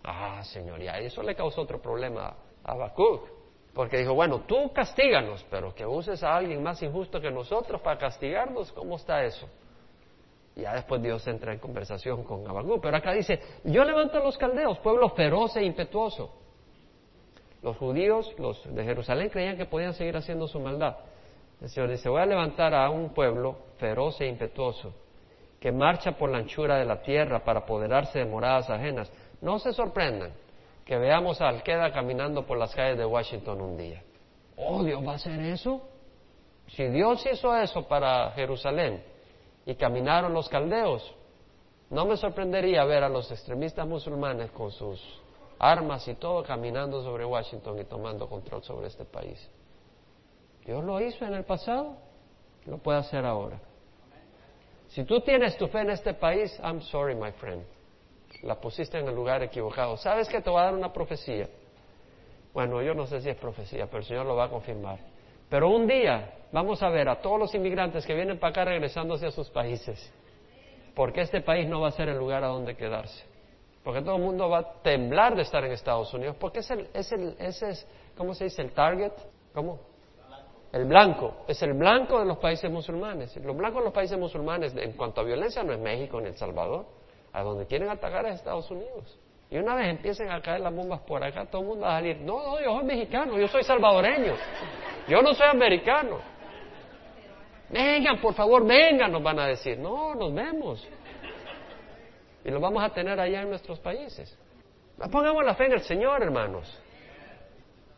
[0.03, 3.31] Ah, señoría, eso le causó otro problema a Habacuc.
[3.73, 7.99] Porque dijo, bueno, tú castíganos, pero que uses a alguien más injusto que nosotros para
[7.99, 9.49] castigarnos, ¿cómo está eso?
[10.57, 12.81] Ya después Dios entra en conversación con Abagú.
[12.81, 16.35] Pero acá dice, yo levanto a los caldeos, pueblo feroz e impetuoso.
[17.63, 20.97] Los judíos, los de Jerusalén, creían que podían seguir haciendo su maldad.
[21.61, 24.93] El Señor dice, voy a levantar a un pueblo feroz e impetuoso,
[25.63, 29.09] que marcha por la anchura de la tierra para apoderarse de moradas ajenas.
[29.41, 30.33] No se sorprendan
[30.85, 34.03] que veamos a Alqueda caminando por las calles de Washington un día.
[34.57, 35.81] Oh, Dios va a hacer eso.
[36.67, 39.05] Si Dios hizo eso para Jerusalén
[39.65, 41.15] y caminaron los caldeos,
[41.91, 45.01] no me sorprendería ver a los extremistas musulmanes con sus
[45.61, 49.49] armas y todo caminando sobre Washington y tomando control sobre este país.
[50.65, 51.99] Dios lo hizo en el pasado,
[52.67, 53.61] lo puede hacer ahora.
[54.95, 57.63] Si tú tienes tu fe en este país, I'm sorry, my friend
[58.43, 59.97] la pusiste en el lugar equivocado.
[59.97, 61.49] ¿Sabes que te va a dar una profecía?
[62.53, 64.99] Bueno, yo no sé si es profecía, pero el Señor lo va a confirmar.
[65.49, 69.27] Pero un día vamos a ver a todos los inmigrantes que vienen para acá regresándose
[69.27, 70.13] a sus países.
[70.95, 73.25] Porque este país no va a ser el lugar a donde quedarse.
[73.83, 76.37] Porque todo el mundo va a temblar de estar en Estados Unidos.
[76.39, 78.63] Porque es el, es el, ese es, ¿cómo se dice?
[78.63, 79.13] El target.
[79.55, 79.92] ¿Cómo?
[80.73, 81.45] El blanco.
[81.47, 83.37] Es el blanco de los países musulmanes.
[83.37, 86.37] Los blancos de los países musulmanes, en cuanto a violencia, no es México ni El
[86.37, 86.87] Salvador
[87.33, 89.19] a donde quieren atacar es Estados Unidos.
[89.51, 91.99] Y una vez empiecen a caer las bombas por acá, todo el mundo va a
[91.99, 94.35] salir, no, no, yo soy mexicano, yo soy salvadoreño,
[95.09, 96.19] yo no soy americano.
[97.69, 99.79] Vengan, por favor, vengan, nos van a decir.
[99.79, 100.87] No, nos vemos.
[102.45, 104.37] Y lo vamos a tener allá en nuestros países.
[105.11, 106.79] Pongamos la fe en el Señor, hermanos.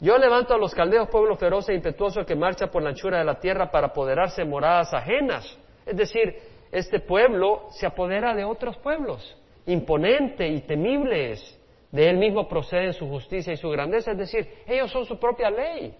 [0.04, 3.24] Yo levanto a los caldeos, pueblo feroz e impetuoso que marcha por la anchura de
[3.24, 5.58] la tierra para apoderarse de moradas ajenas.
[5.86, 6.36] Es decir,
[6.70, 11.59] este pueblo se apodera de otros pueblos, imponente y temibles.
[11.90, 15.48] De él mismo proceden su justicia y su grandeza, es decir, ellos son su propia
[15.48, 15.96] ley.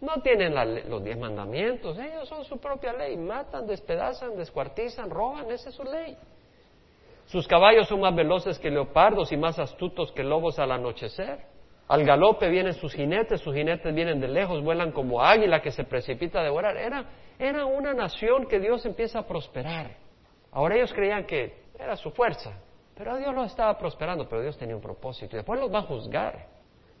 [0.00, 0.52] No tienen
[0.90, 3.16] los diez mandamientos, ellos son su propia ley.
[3.16, 6.16] Matan, despedazan, descuartizan, roban, esa es su ley.
[7.26, 11.53] Sus caballos son más veloces que leopardos y más astutos que lobos al anochecer.
[11.86, 15.84] Al galope vienen sus jinetes, sus jinetes vienen de lejos, vuelan como águila que se
[15.84, 16.76] precipita a devorar.
[16.76, 17.04] Era,
[17.38, 19.96] era una nación que Dios empieza a prosperar.
[20.50, 22.52] Ahora ellos creían que era su fuerza,
[22.96, 25.82] pero Dios los estaba prosperando, pero Dios tenía un propósito y después los va a
[25.82, 26.46] juzgar.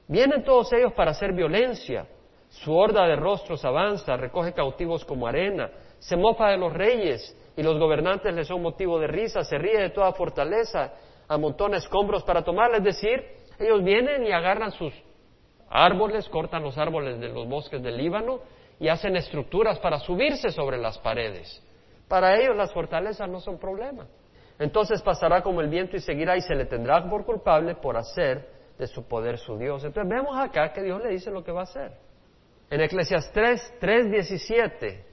[0.06, 2.06] Vienen todos ellos para hacer violencia,
[2.48, 7.62] Su horda de rostros avanza, recoge cautivos como arena, se mofa de los reyes y
[7.62, 10.92] los gobernantes le son motivo de risa, se ríe de toda fortaleza,
[11.26, 13.24] amontona escombros para tomarla, es decir,
[13.58, 14.92] ellos vienen y agarran sus
[15.68, 18.40] árboles, cortan los árboles de los bosques del Líbano
[18.78, 21.62] y hacen estructuras para subirse sobre las paredes.
[22.08, 24.06] Para ellos las fortalezas no son problema.
[24.58, 28.48] Entonces pasará como el viento y seguirá y se le tendrá por culpable por hacer
[28.78, 29.84] de su poder su Dios.
[29.84, 31.92] Entonces vemos acá que Dios le dice lo que va a hacer.
[32.70, 35.04] En Eclesiastes 3:17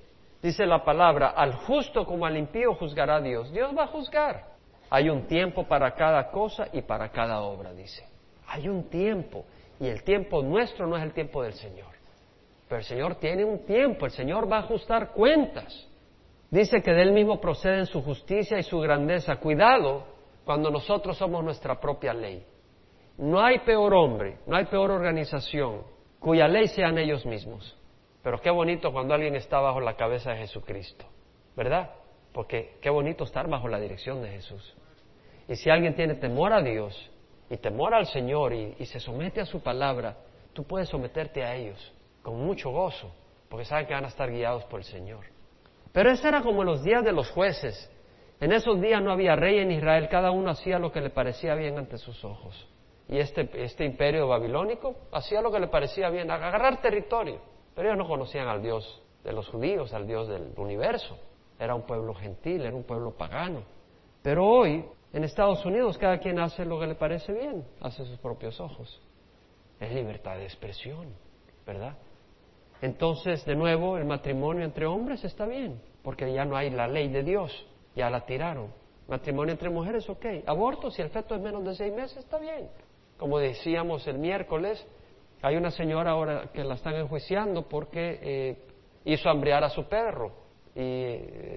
[0.41, 3.51] dice la palabra, al justo como al impío juzgará Dios.
[3.51, 4.51] Dios va a juzgar.
[4.89, 8.11] Hay un tiempo para cada cosa y para cada obra, dice.
[8.51, 9.45] Hay un tiempo.
[9.79, 11.89] Y el tiempo nuestro no es el tiempo del Señor.
[12.67, 14.05] Pero el Señor tiene un tiempo.
[14.05, 15.87] El Señor va a ajustar cuentas.
[16.49, 19.37] Dice que de Él mismo proceden su justicia y su grandeza.
[19.37, 20.05] Cuidado
[20.43, 22.45] cuando nosotros somos nuestra propia ley.
[23.17, 25.83] No hay peor hombre, no hay peor organización
[26.19, 27.77] cuya ley sean ellos mismos.
[28.21, 31.05] Pero qué bonito cuando alguien está bajo la cabeza de Jesucristo,
[31.55, 31.91] ¿verdad?
[32.33, 34.75] Porque qué bonito estar bajo la dirección de Jesús.
[35.47, 37.11] Y si alguien tiene temor a Dios
[37.51, 40.17] y temor al Señor y, y se somete a su palabra,
[40.53, 41.93] tú puedes someterte a ellos
[42.23, 43.13] con mucho gozo,
[43.49, 45.25] porque saben que van a estar guiados por el Señor.
[45.91, 47.91] Pero eso era como en los días de los jueces.
[48.39, 51.53] En esos días no había rey en Israel, cada uno hacía lo que le parecía
[51.53, 52.67] bien ante sus ojos
[53.11, 57.41] y este, este imperio babilónico hacía lo que le parecía bien, agarrar territorio.
[57.75, 61.19] Pero ellos no conocían al Dios de los judíos, al Dios del universo.
[61.59, 63.63] Era un pueblo gentil, era un pueblo pagano.
[64.23, 68.18] Pero hoy, en Estados Unidos, cada quien hace lo que le parece bien, hace sus
[68.20, 69.01] propios ojos.
[69.80, 71.14] Es libertad de expresión,
[71.66, 71.97] ¿verdad?
[72.82, 77.09] Entonces, de nuevo, el matrimonio entre hombres está bien, porque ya no hay la ley
[77.09, 78.74] de Dios, ya la tiraron.
[79.07, 80.26] Matrimonio entre mujeres, ok.
[80.45, 82.70] Aborto, si el feto es menos de seis meses, está bien.
[83.18, 84.84] Como decíamos el miércoles,
[85.41, 88.57] hay una señora ahora que la están enjuiciando porque eh,
[89.05, 90.32] hizo hambrear a su perro
[90.74, 90.82] y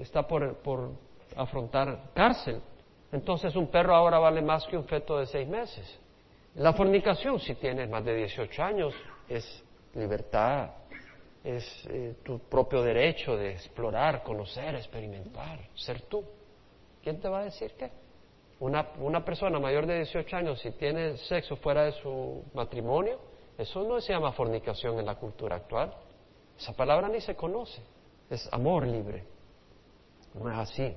[0.00, 0.90] está por, por
[1.36, 2.60] afrontar cárcel.
[3.14, 6.00] Entonces un perro ahora vale más que un feto de seis meses.
[6.56, 8.92] La fornicación, si tienes más de 18 años,
[9.28, 9.62] es
[9.94, 10.70] libertad,
[11.44, 16.24] es eh, tu propio derecho de explorar, conocer, experimentar, ser tú.
[17.04, 17.92] ¿Quién te va a decir qué?
[18.58, 23.20] Una, una persona mayor de 18 años, si tiene sexo fuera de su matrimonio,
[23.56, 25.94] eso no se llama fornicación en la cultura actual.
[26.58, 27.80] Esa palabra ni se conoce.
[28.28, 29.22] Es amor libre.
[30.34, 30.96] No es así.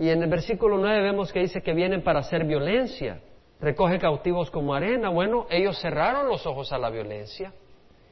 [0.00, 3.20] Y en el versículo 9 vemos que dice que vienen para hacer violencia.
[3.60, 5.10] Recoge cautivos como arena.
[5.10, 7.52] Bueno, ellos cerraron los ojos a la violencia.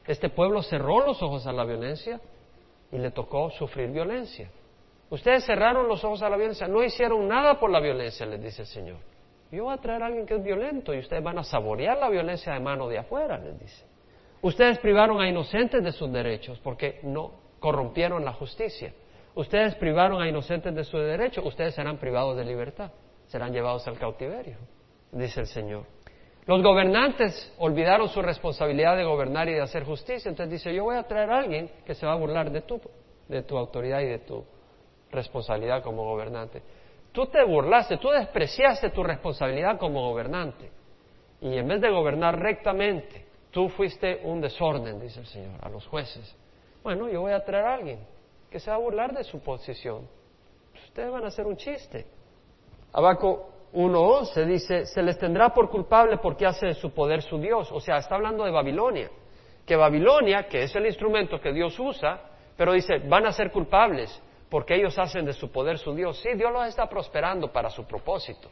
[0.05, 2.21] Este pueblo cerró los ojos a la violencia
[2.91, 4.51] y le tocó sufrir violencia.
[5.09, 8.61] Ustedes cerraron los ojos a la violencia, no hicieron nada por la violencia, les dice
[8.61, 8.97] el Señor.
[9.51, 12.09] Yo voy a traer a alguien que es violento y ustedes van a saborear la
[12.09, 13.83] violencia de mano de afuera, les dice.
[14.43, 18.93] Ustedes privaron a inocentes de sus derechos porque no corrompieron la justicia.
[19.39, 22.91] Ustedes privaron a inocentes de sus derechos, ustedes serán privados de libertad,
[23.27, 24.57] serán llevados al cautiverio,
[25.13, 25.85] dice el Señor.
[26.45, 30.97] Los gobernantes olvidaron su responsabilidad de gobernar y de hacer justicia, entonces dice, yo voy
[30.97, 32.81] a traer a alguien que se va a burlar de tu,
[33.29, 34.43] de tu autoridad y de tu
[35.09, 36.61] responsabilidad como gobernante.
[37.13, 40.69] Tú te burlaste, tú despreciaste tu responsabilidad como gobernante.
[41.39, 45.87] Y en vez de gobernar rectamente, tú fuiste un desorden, dice el Señor, a los
[45.87, 46.35] jueces.
[46.83, 48.18] Bueno, yo voy a traer a alguien
[48.49, 50.07] que se va a burlar de su posición.
[50.85, 52.05] Ustedes van a hacer un chiste.
[52.93, 57.71] Abaco 1.11 dice, se les tendrá por culpable porque hace de su poder su Dios.
[57.71, 59.09] O sea, está hablando de Babilonia.
[59.65, 62.21] Que Babilonia, que es el instrumento que Dios usa,
[62.57, 66.19] pero dice, van a ser culpables porque ellos hacen de su poder su Dios.
[66.19, 68.49] Sí, Dios los está prosperando para su propósito.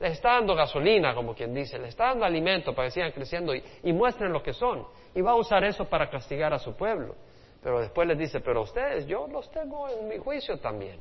[0.00, 3.52] Les está dando gasolina, como quien dice, les está dando alimento para que sigan creciendo
[3.52, 4.86] y, muestren lo que son.
[5.12, 7.16] Y va a usar eso para castigar a su pueblo.
[7.62, 11.00] Pero después les dice, pero ustedes, yo los tengo en mi juicio también.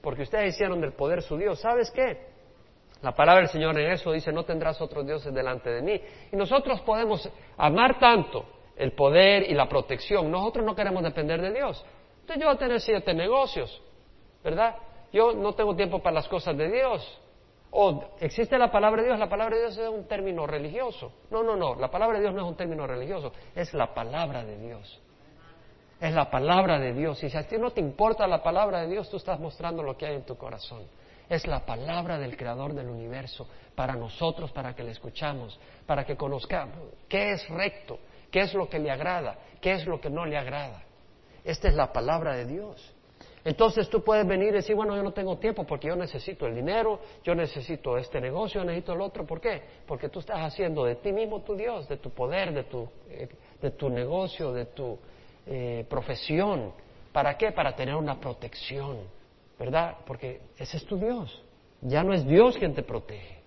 [0.00, 1.60] Porque ustedes hicieron del poder su Dios.
[1.60, 2.28] ¿Sabes qué?
[3.02, 6.00] La palabra del Señor en eso dice, no tendrás otros dioses delante de mí.
[6.32, 8.44] Y nosotros podemos amar tanto
[8.76, 10.30] el poder y la protección.
[10.30, 11.84] Nosotros no queremos depender de Dios.
[12.20, 13.82] Entonces yo voy a tener siete negocios,
[14.42, 14.76] ¿verdad?
[15.12, 17.20] Yo no tengo tiempo para las cosas de Dios.
[17.70, 21.12] O existe la palabra de Dios, la palabra de Dios es un término religioso.
[21.30, 24.44] No, no, no, la palabra de Dios no es un término religioso, es la palabra
[24.44, 25.00] de Dios.
[26.00, 27.22] Es la palabra de Dios.
[27.24, 29.96] Y si a ti no te importa la palabra de Dios, tú estás mostrando lo
[29.96, 30.82] que hay en tu corazón.
[31.28, 36.16] Es la palabra del Creador del universo para nosotros, para que le escuchamos, para que
[36.16, 36.76] conozcamos
[37.08, 37.98] qué es recto,
[38.30, 40.82] qué es lo que le agrada, qué es lo que no le agrada.
[41.44, 42.94] Esta es la palabra de Dios.
[43.44, 46.54] Entonces tú puedes venir y decir, bueno, yo no tengo tiempo porque yo necesito el
[46.54, 49.26] dinero, yo necesito este negocio, necesito el otro.
[49.26, 49.62] ¿Por qué?
[49.86, 53.28] Porque tú estás haciendo de ti mismo tu Dios, de tu poder, de tu, eh,
[53.60, 54.98] de tu negocio, de tu
[55.48, 56.72] eh, profesión.
[57.12, 57.52] ¿Para qué?
[57.52, 58.98] Para tener una protección,
[59.58, 59.96] ¿verdad?
[60.06, 61.42] Porque ese es tu Dios.
[61.80, 63.38] Ya no es Dios quien te protege.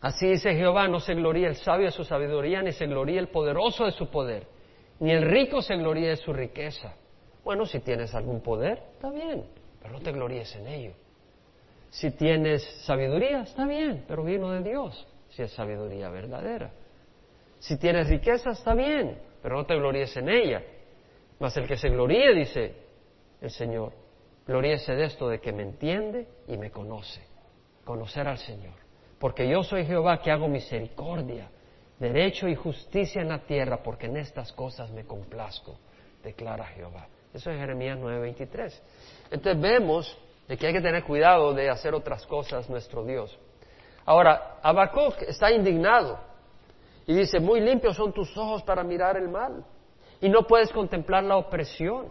[0.00, 3.28] Así dice Jehová, no se gloría el sabio de su sabiduría, ni se gloría el
[3.28, 4.46] poderoso de su poder,
[5.00, 6.94] ni el rico se gloría de su riqueza.
[7.44, 9.44] Bueno, si tienes algún poder, está bien,
[9.80, 10.92] pero no te gloríes en ello.
[11.90, 16.70] Si tienes sabiduría, está bien, pero vino de Dios, si es sabiduría verdadera.
[17.58, 20.62] Si tienes riqueza, está bien, pero no te gloríes en ella.
[21.38, 22.74] Mas el que se gloríe, dice
[23.40, 23.92] el Señor,
[24.46, 27.22] gloríese de esto, de que me entiende y me conoce.
[27.84, 28.74] Conocer al Señor.
[29.18, 31.48] Porque yo soy Jehová que hago misericordia,
[31.98, 35.78] derecho y justicia en la tierra, porque en estas cosas me complazco,
[36.22, 37.06] declara Jehová.
[37.32, 38.82] Eso es Jeremías 9:23.
[39.30, 40.18] Entonces vemos
[40.48, 43.38] de que hay que tener cuidado de hacer otras cosas nuestro Dios.
[44.04, 46.18] Ahora, Habacuc está indignado
[47.06, 49.64] y dice, muy limpios son tus ojos para mirar el mal
[50.20, 52.06] y no puedes contemplar la opresión.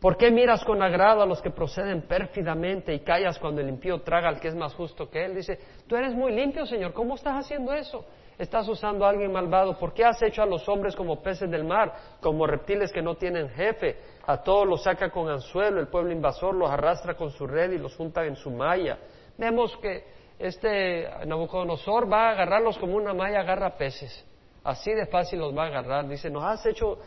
[0.00, 4.00] ¿Por qué miras con agrado a los que proceden pérfidamente y callas cuando el impío
[4.02, 5.36] traga al que es más justo que él?
[5.36, 8.04] Dice, tú eres muy limpio, Señor, ¿cómo estás haciendo eso?
[8.36, 9.78] Estás usando a alguien malvado.
[9.78, 13.14] ¿Por qué has hecho a los hombres como peces del mar, como reptiles que no
[13.14, 13.96] tienen jefe?
[14.26, 17.78] A todos los saca con anzuelo, el pueblo invasor los arrastra con su red y
[17.78, 18.98] los junta en su malla.
[19.38, 20.04] Vemos que
[20.36, 24.26] este Nabucodonosor va a agarrarlos como una malla agarra peces.
[24.64, 26.08] Así de fácil los va a agarrar.
[26.08, 26.98] Dice, nos has hecho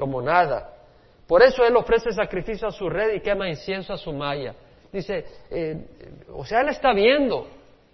[0.00, 0.72] como nada.
[1.26, 4.54] Por eso él ofrece sacrificio a su red y quema incienso a su malla.
[4.90, 5.76] Dice, eh,
[6.32, 7.46] o sea, él está viendo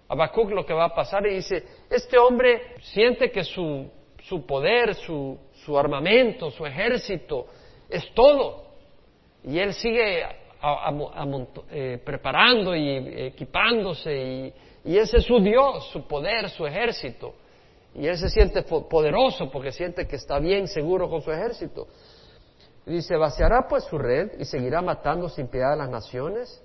[0.07, 3.91] a Habacuc lo que va a pasar y dice, este hombre siente que su,
[4.23, 7.45] su poder, su, su, armamento, su ejército
[7.89, 8.63] es todo.
[9.43, 10.23] Y él sigue
[11.69, 12.89] eh, preparando y
[13.27, 14.53] equipándose y,
[14.93, 17.35] y ese es su Dios, su poder, su ejército.
[17.97, 21.87] Y él se siente poderoso porque siente que está bien seguro con su ejército.
[22.85, 26.63] Y dice, vaciará pues su red y seguirá matando sin piedad a las naciones.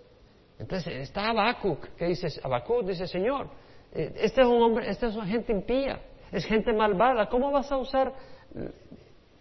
[0.58, 2.84] Entonces está Habacuc, ¿qué dice Habacuc?
[2.84, 3.48] Dice, Señor,
[3.94, 7.72] eh, este es un hombre, esta es una gente impía, es gente malvada, ¿cómo vas
[7.72, 8.12] a usar?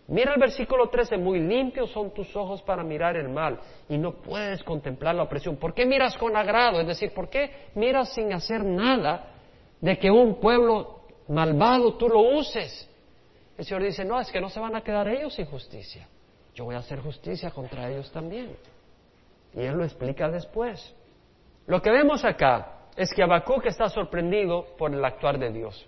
[0.07, 4.13] Mira el versículo 13, muy limpios son tus ojos para mirar el mal y no
[4.13, 5.57] puedes contemplar la opresión.
[5.57, 6.79] ¿Por qué miras con agrado?
[6.79, 9.27] Es decir, ¿por qué miras sin hacer nada
[9.79, 12.89] de que un pueblo malvado tú lo uses?
[13.57, 16.07] El Señor dice, no, es que no se van a quedar ellos sin justicia.
[16.53, 18.55] Yo voy a hacer justicia contra ellos también.
[19.53, 20.95] Y Él lo explica después.
[21.67, 25.85] Lo que vemos acá es que Habacuc está sorprendido por el actuar de Dios.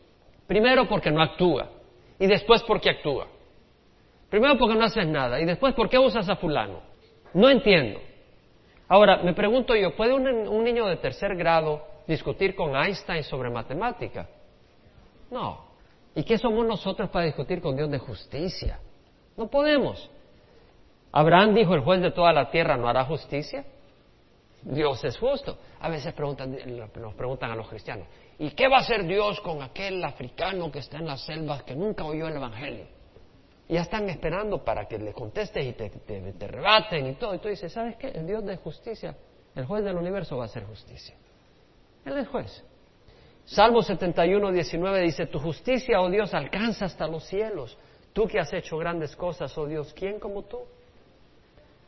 [0.48, 1.70] Primero porque no actúa
[2.20, 3.28] y después porque actúa.
[4.30, 6.82] Primero porque no haces nada y después porque usas a fulano.
[7.34, 8.00] No entiendo.
[8.88, 13.50] Ahora, me pregunto yo, ¿puede un, un niño de tercer grado discutir con Einstein sobre
[13.50, 14.28] matemática?
[15.34, 15.66] No.
[16.14, 18.80] ¿Y qué somos nosotros para discutir con Dios de justicia?
[19.36, 20.10] No podemos.
[21.12, 23.66] Abraham dijo, el juez de toda la tierra no hará justicia.
[24.62, 25.58] Dios es justo.
[25.80, 26.56] A veces preguntan,
[26.96, 28.08] nos preguntan a los cristianos,
[28.38, 31.76] ¿y qué va a hacer Dios con aquel africano que está en las selvas que
[31.76, 32.86] nunca oyó el Evangelio?
[33.68, 37.34] Y ya están esperando para que le contestes y te, te, rebaten y todo.
[37.34, 38.10] Y tú dices, ¿sabes qué?
[38.10, 39.18] El Dios de justicia,
[39.56, 41.16] el juez del universo va a hacer justicia.
[42.06, 42.64] Él es juez.
[43.46, 47.78] Salmo 71, 19 dice, tu justicia, oh Dios, alcanza hasta los cielos.
[48.14, 50.60] Tú que has hecho grandes cosas, oh Dios, ¿quién como tú?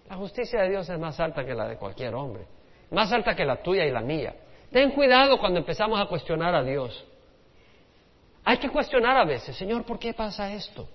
[0.09, 2.45] La justicia de Dios es más alta que la de cualquier hombre,
[2.91, 4.35] más alta que la tuya y la mía.
[4.71, 7.05] Ten cuidado cuando empezamos a cuestionar a Dios.
[8.43, 10.87] Hay que cuestionar a veces, Señor, ¿por qué pasa esto?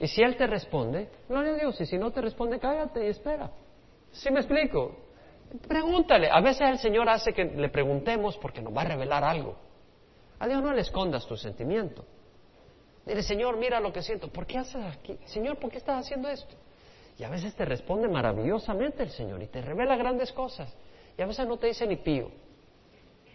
[0.00, 3.10] Y si Él te responde, gloria a Dios, y si no te responde, cállate y
[3.10, 3.50] espera.
[4.12, 4.96] ¿Sí me explico?
[5.66, 6.28] Pregúntale.
[6.30, 9.56] A veces el Señor hace que le preguntemos porque nos va a revelar algo.
[10.38, 12.04] A Dios no le escondas tu sentimiento.
[13.04, 14.28] Dile, Señor, mira lo que siento.
[14.28, 15.18] ¿Por qué haces aquí?
[15.24, 16.54] Señor, ¿por qué estás haciendo esto?
[17.18, 20.74] Y a veces te responde maravillosamente el Señor y te revela grandes cosas.
[21.18, 22.30] Y a veces no te dice ni pío.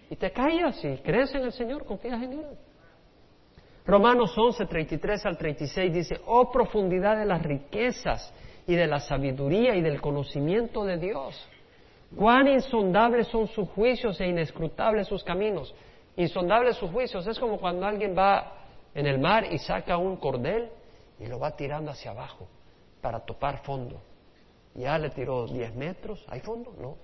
[0.09, 2.57] Y te callas y crees en el Señor, confías en Él.
[3.85, 8.33] Romanos 11, 33 al 36 dice, oh profundidad de las riquezas
[8.65, 11.47] y de la sabiduría y del conocimiento de Dios.
[12.15, 15.73] Cuán insondables son sus juicios e inescrutables sus caminos.
[16.15, 18.53] Insondables sus juicios es como cuando alguien va
[18.93, 20.69] en el mar y saca un cordel
[21.19, 22.47] y lo va tirando hacia abajo
[23.01, 24.01] para topar fondo.
[24.73, 26.73] Ya le tiró 10 metros, ¿hay fondo?
[26.79, 26.97] No.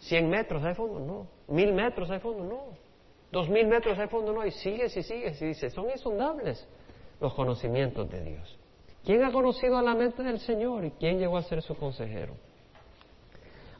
[0.00, 0.98] 100 metros, ¿hay fondo?
[0.98, 1.26] No.
[1.54, 2.44] ¿Mil metros, hay fondo?
[2.44, 2.82] No.
[3.30, 4.32] ¿Dos mil metros, hay fondo?
[4.32, 4.44] No.
[4.44, 6.68] Y sigues y sigues y dices, son insondables
[7.18, 8.58] los conocimientos de Dios.
[9.04, 12.34] ¿Quién ha conocido a la mente del Señor y quién llegó a ser su consejero?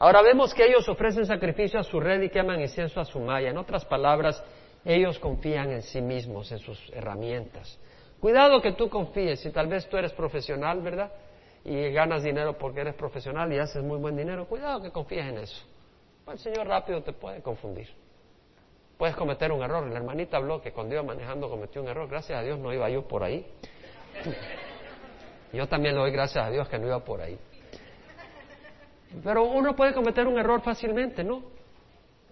[0.02, 3.50] Ahora vemos que ellos ofrecen sacrificio a su red y queman incienso a su malla.
[3.50, 4.42] En otras palabras,
[4.84, 7.78] ellos confían en sí mismos, en sus herramientas.
[8.18, 11.12] Cuidado que tú confíes, si tal vez tú eres profesional, ¿verdad?
[11.64, 15.38] Y ganas dinero porque eres profesional y haces muy buen dinero, cuidado que confíes en
[15.38, 15.64] eso.
[16.26, 17.88] El Señor rápido te puede confundir.
[18.98, 19.88] Puedes cometer un error.
[19.88, 22.08] La hermanita habló que cuando iba manejando cometió un error.
[22.08, 23.46] Gracias a Dios no iba yo por ahí.
[25.52, 27.38] Yo también le doy gracias a Dios que no iba por ahí.
[29.22, 31.42] Pero uno puede cometer un error fácilmente, ¿no?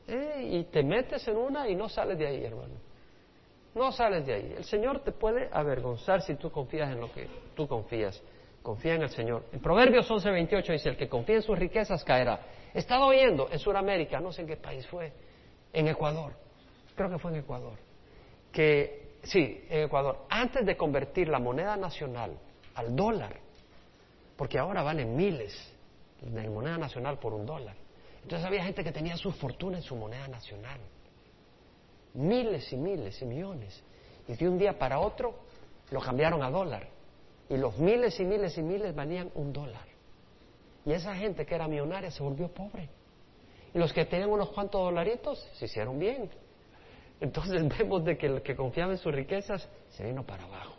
[0.06, 2.74] Eh, y te metes en una y no sales de ahí, hermano.
[3.74, 4.54] No sales de ahí.
[4.56, 8.20] El Señor te puede avergonzar si tú confías en lo que tú confías.
[8.62, 9.44] Confía en el Señor.
[9.52, 12.40] En Proverbios 11:28 dice, el que confía en sus riquezas caerá.
[12.74, 15.12] He estado oyendo en Sudamérica, no sé en qué país fue,
[15.72, 16.32] en Ecuador,
[16.94, 17.72] creo que fue en Ecuador,
[18.52, 22.32] que, sí, en Ecuador, antes de convertir la moneda nacional
[22.74, 23.36] al dólar,
[24.36, 25.54] porque ahora valen miles
[26.22, 27.76] de moneda nacional por un dólar.
[28.22, 30.80] Entonces había gente que tenía su fortuna en su moneda nacional
[32.14, 33.82] miles y miles y millones.
[34.28, 35.34] Y de un día para otro
[35.90, 36.88] lo cambiaron a dólar.
[37.48, 39.86] Y los miles y miles y miles valían un dólar.
[40.84, 42.88] Y esa gente que era millonaria se volvió pobre.
[43.74, 46.30] Y los que tenían unos cuantos dolaritos se hicieron bien.
[47.20, 50.76] Entonces vemos de que el que confiaba en sus riquezas se vino para abajo.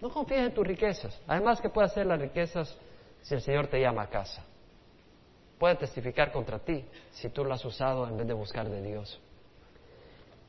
[0.00, 1.18] No confíes en tus riquezas.
[1.26, 2.76] Además que puede hacer las riquezas
[3.22, 4.44] si el Señor te llama a casa.
[5.58, 9.20] Puede testificar contra ti si tú lo has usado en vez de buscar de Dios.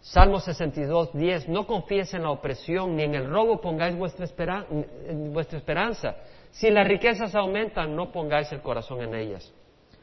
[0.02, 4.66] Salmo 62, 10, no confíes en la opresión ni en el robo pongáis vuestra,
[5.32, 6.16] vuestra esperanza.
[6.52, 9.52] Si las riquezas aumentan, no pongáis el corazón en ellas.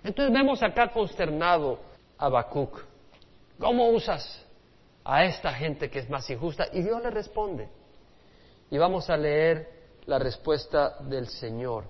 [0.03, 1.79] Entonces vemos acá consternado
[2.19, 2.85] a Habacuc.
[3.59, 4.45] ¿Cómo usas
[5.05, 6.67] a esta gente que es más injusta?
[6.73, 7.69] Y Dios le responde.
[8.71, 9.69] Y vamos a leer
[10.07, 11.85] la respuesta del Señor.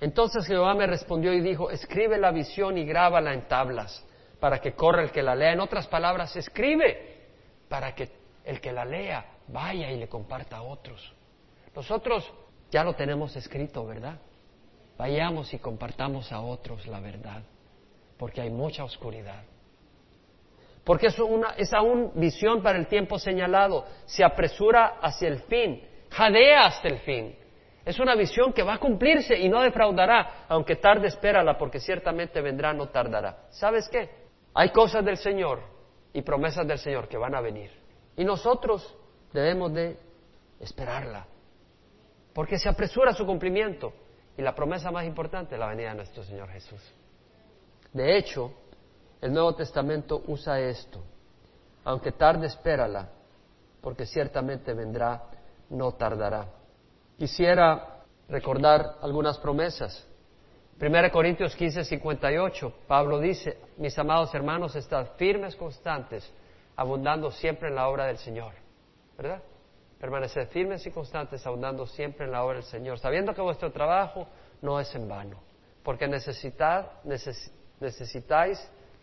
[0.00, 4.04] Entonces Jehová me respondió y dijo, escribe la visión y grábala en tablas
[4.40, 5.52] para que corra el que la lea.
[5.52, 7.26] En otras palabras, escribe
[7.68, 8.10] para que
[8.44, 11.12] el que la lea vaya y le comparta a otros.
[11.74, 12.30] Nosotros
[12.70, 14.18] ya lo tenemos escrito, ¿verdad?
[14.96, 17.42] Vayamos y compartamos a otros la verdad,
[18.18, 19.42] porque hay mucha oscuridad.
[20.84, 25.86] Porque es, una, es aún visión para el tiempo señalado, se apresura hacia el fin,
[26.10, 27.36] jadea hasta el fin.
[27.84, 32.40] Es una visión que va a cumplirse y no defraudará, aunque tarde espérala, porque ciertamente
[32.40, 33.46] vendrá, no tardará.
[33.50, 34.10] ¿Sabes qué?
[34.54, 35.60] Hay cosas del Señor
[36.12, 37.70] y promesas del Señor que van a venir.
[38.16, 38.96] Y nosotros
[39.32, 39.96] debemos de
[40.58, 41.26] esperarla.
[42.34, 43.92] Porque se apresura su cumplimiento.
[44.36, 46.80] Y la promesa más importante es la venida de nuestro Señor Jesús.
[47.92, 48.52] De hecho,
[49.20, 51.02] el Nuevo Testamento usa esto.
[51.84, 53.08] Aunque tarde, espérala,
[53.80, 55.24] porque ciertamente vendrá,
[55.70, 56.46] no tardará.
[57.20, 58.00] Quisiera
[58.30, 60.08] recordar algunas promesas.
[60.80, 66.32] 1 Corintios 15, 58, Pablo dice, mis amados hermanos, estad firmes, constantes,
[66.76, 68.54] abundando siempre en la obra del Señor.
[69.18, 69.42] ¿Verdad?
[70.00, 74.26] Permanecer firmes y constantes, abundando siempre en la obra del Señor, sabiendo que vuestro trabajo
[74.62, 75.42] no es en vano,
[75.82, 76.86] porque necesitáis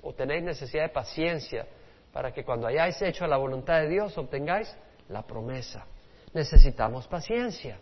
[0.01, 1.67] o tenéis necesidad de paciencia
[2.11, 4.75] para que cuando hayáis hecho la voluntad de Dios obtengáis
[5.07, 5.85] la promesa.
[6.33, 7.79] Necesitamos paciencia.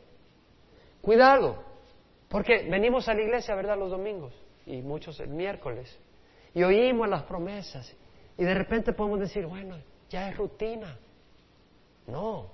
[1.06, 1.64] Cuidado,
[2.30, 4.34] porque venimos a la iglesia, ¿verdad?, los domingos
[4.66, 5.96] y muchos el miércoles.
[6.56, 7.96] Y oímos las promesas.
[8.40, 9.78] Y de repente podemos decir, bueno,
[10.10, 10.98] ya es rutina.
[12.08, 12.50] No,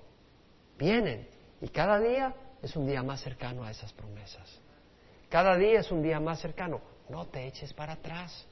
[0.77, 1.29] vienen.
[1.61, 4.59] Y cada día es un día más cercano a esas promesas.
[5.29, 6.81] Cada día es un día más cercano.
[7.07, 8.45] No te eches para atrás.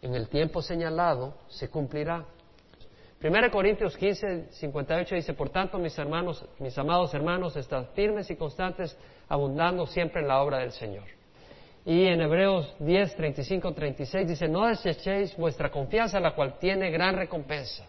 [0.00, 2.24] En el tiempo señalado se cumplirá.
[3.24, 8.36] 1 Corintios 15, 58 dice, por tanto, mis hermanos, mis amados hermanos, estad firmes y
[8.36, 8.98] constantes,
[9.30, 11.04] abundando siempre en la obra del Señor.
[11.86, 17.16] Y en Hebreos 10, 35, 36 dice, no desechéis vuestra confianza, la cual tiene gran
[17.16, 17.88] recompensa,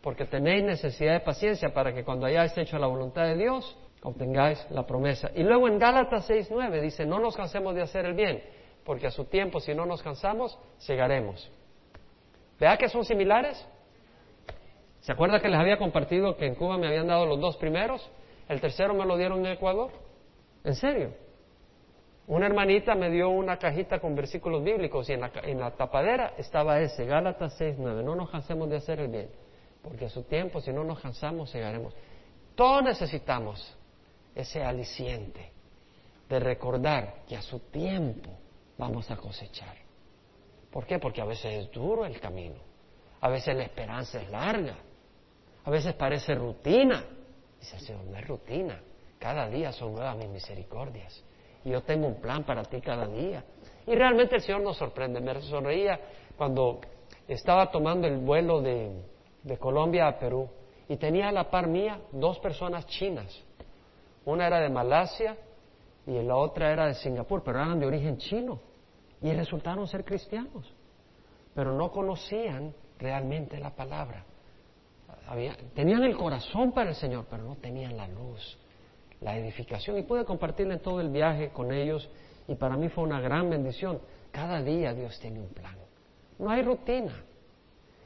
[0.00, 4.66] porque tenéis necesidad de paciencia para que cuando hayáis hecho la voluntad de Dios, obtengáis
[4.70, 5.30] la promesa.
[5.36, 8.42] Y luego en Gálatas 6, 9 dice, no nos cansemos de hacer el bien,
[8.84, 10.58] porque a su tiempo, si no nos cansamos,
[10.88, 11.48] llegaremos.
[12.58, 13.64] ¿Vea que son similares?
[15.06, 18.10] ¿Se acuerda que les había compartido que en Cuba me habían dado los dos primeros?
[18.48, 19.92] El tercero me lo dieron en Ecuador.
[20.64, 21.14] ¿En serio?
[22.26, 27.06] Una hermanita me dio una cajita con versículos bíblicos y en la, tapadera estaba ese,
[27.06, 28.02] Gálatas 6.9.
[28.02, 29.30] No nos cansemos de hacer el bien,
[29.80, 31.94] porque a su tiempo, si no nos cansamos, llegaremos.
[32.56, 33.78] Todos necesitamos
[34.34, 35.52] ese aliciente
[36.28, 38.30] de recordar que a su tiempo
[38.76, 39.76] vamos a cosechar.
[40.72, 40.98] ¿Por qué?
[40.98, 42.58] Porque a veces es duro el camino,
[43.20, 44.78] a veces la esperanza es larga,
[45.66, 47.04] a veces parece rutina.
[47.58, 48.80] Dice el Señor, no es rutina.
[49.18, 51.24] Cada día son nuevas mis misericordias.
[51.64, 53.44] Y yo tengo un plan para ti cada día.
[53.84, 55.20] Y realmente el Señor nos sorprende.
[55.20, 55.98] Me sonreía
[56.38, 56.80] cuando
[57.26, 59.02] estaba tomando el vuelo de,
[59.58, 60.48] Colombia a Perú.
[60.88, 63.42] y tenía a la par mía dos personas chinas.
[64.24, 65.36] Una era de Malasia
[66.06, 68.60] y la otra era de Singapur, pero eran de origen chino
[69.20, 70.72] y resultaron ser cristianos,
[71.54, 74.24] pero no conocían realmente la palabra.
[75.74, 78.58] Tenían el corazón para el Señor, pero no tenían la luz,
[79.20, 79.98] la edificación.
[79.98, 82.08] Y pude compartir en todo el viaje con ellos
[82.48, 84.00] y para mí fue una gran bendición.
[84.30, 85.76] Cada día Dios tiene un plan.
[86.38, 87.14] No hay rutina.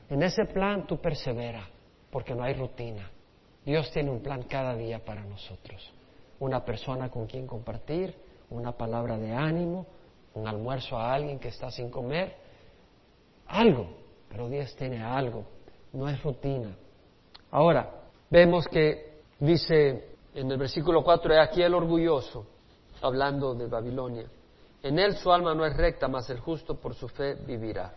[0.09, 1.67] En ese plan tú perseveras,
[2.11, 3.11] porque no hay rutina.
[3.65, 5.93] Dios tiene un plan cada día para nosotros.
[6.39, 8.15] Una persona con quien compartir,
[8.49, 9.87] una palabra de ánimo,
[10.35, 12.35] un almuerzo a alguien que está sin comer,
[13.47, 13.89] algo.
[14.29, 15.45] Pero Dios tiene algo,
[15.93, 16.77] no es rutina.
[17.51, 17.91] Ahora,
[18.31, 22.47] vemos que dice en el versículo 4, he aquí el orgulloso,
[23.03, 24.27] hablando de Babilonia.
[24.83, 27.93] En él su alma no es recta, mas el justo por su fe vivirá.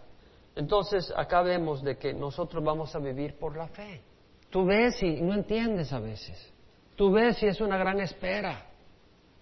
[0.55, 4.01] Entonces, acá vemos de que nosotros vamos a vivir por la fe.
[4.49, 6.51] Tú ves y no entiendes a veces.
[6.95, 8.67] Tú ves y es una gran espera.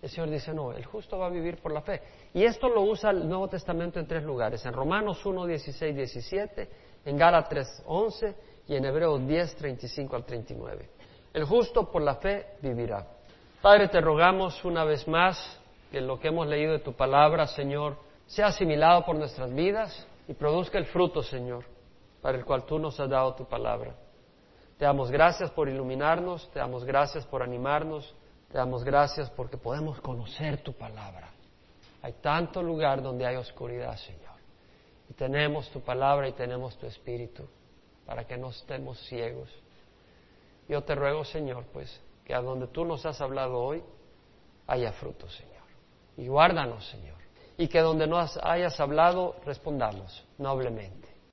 [0.01, 2.01] El Señor dice, no, el justo va a vivir por la fe.
[2.33, 4.65] Y esto lo usa el Nuevo Testamento en tres lugares.
[4.65, 6.69] En Romanos 1, 16, 17,
[7.05, 8.35] en Gálatas 11
[8.67, 10.89] y en Hebreos 10, 35 al 39.
[11.33, 13.05] El justo por la fe vivirá.
[13.61, 15.59] Padre, te rogamos una vez más
[15.91, 20.33] que lo que hemos leído de tu palabra, Señor, sea asimilado por nuestras vidas y
[20.33, 21.65] produzca el fruto, Señor,
[22.21, 23.95] para el cual tú nos has dado tu palabra.
[24.77, 28.15] Te damos gracias por iluminarnos, te damos gracias por animarnos,
[28.51, 31.29] te damos gracias porque podemos conocer tu palabra.
[32.01, 34.31] Hay tanto lugar donde hay oscuridad, Señor.
[35.09, 37.47] Y tenemos tu palabra y tenemos tu espíritu
[38.11, 39.47] para que no estemos ciegos.
[40.67, 43.81] Yo te ruego, Señor, pues, que a donde tú nos has hablado hoy
[44.67, 45.63] haya fruto, Señor.
[46.17, 47.15] Y guárdanos, Señor.
[47.57, 51.07] Y que donde nos hayas hablado, respondamos noblemente.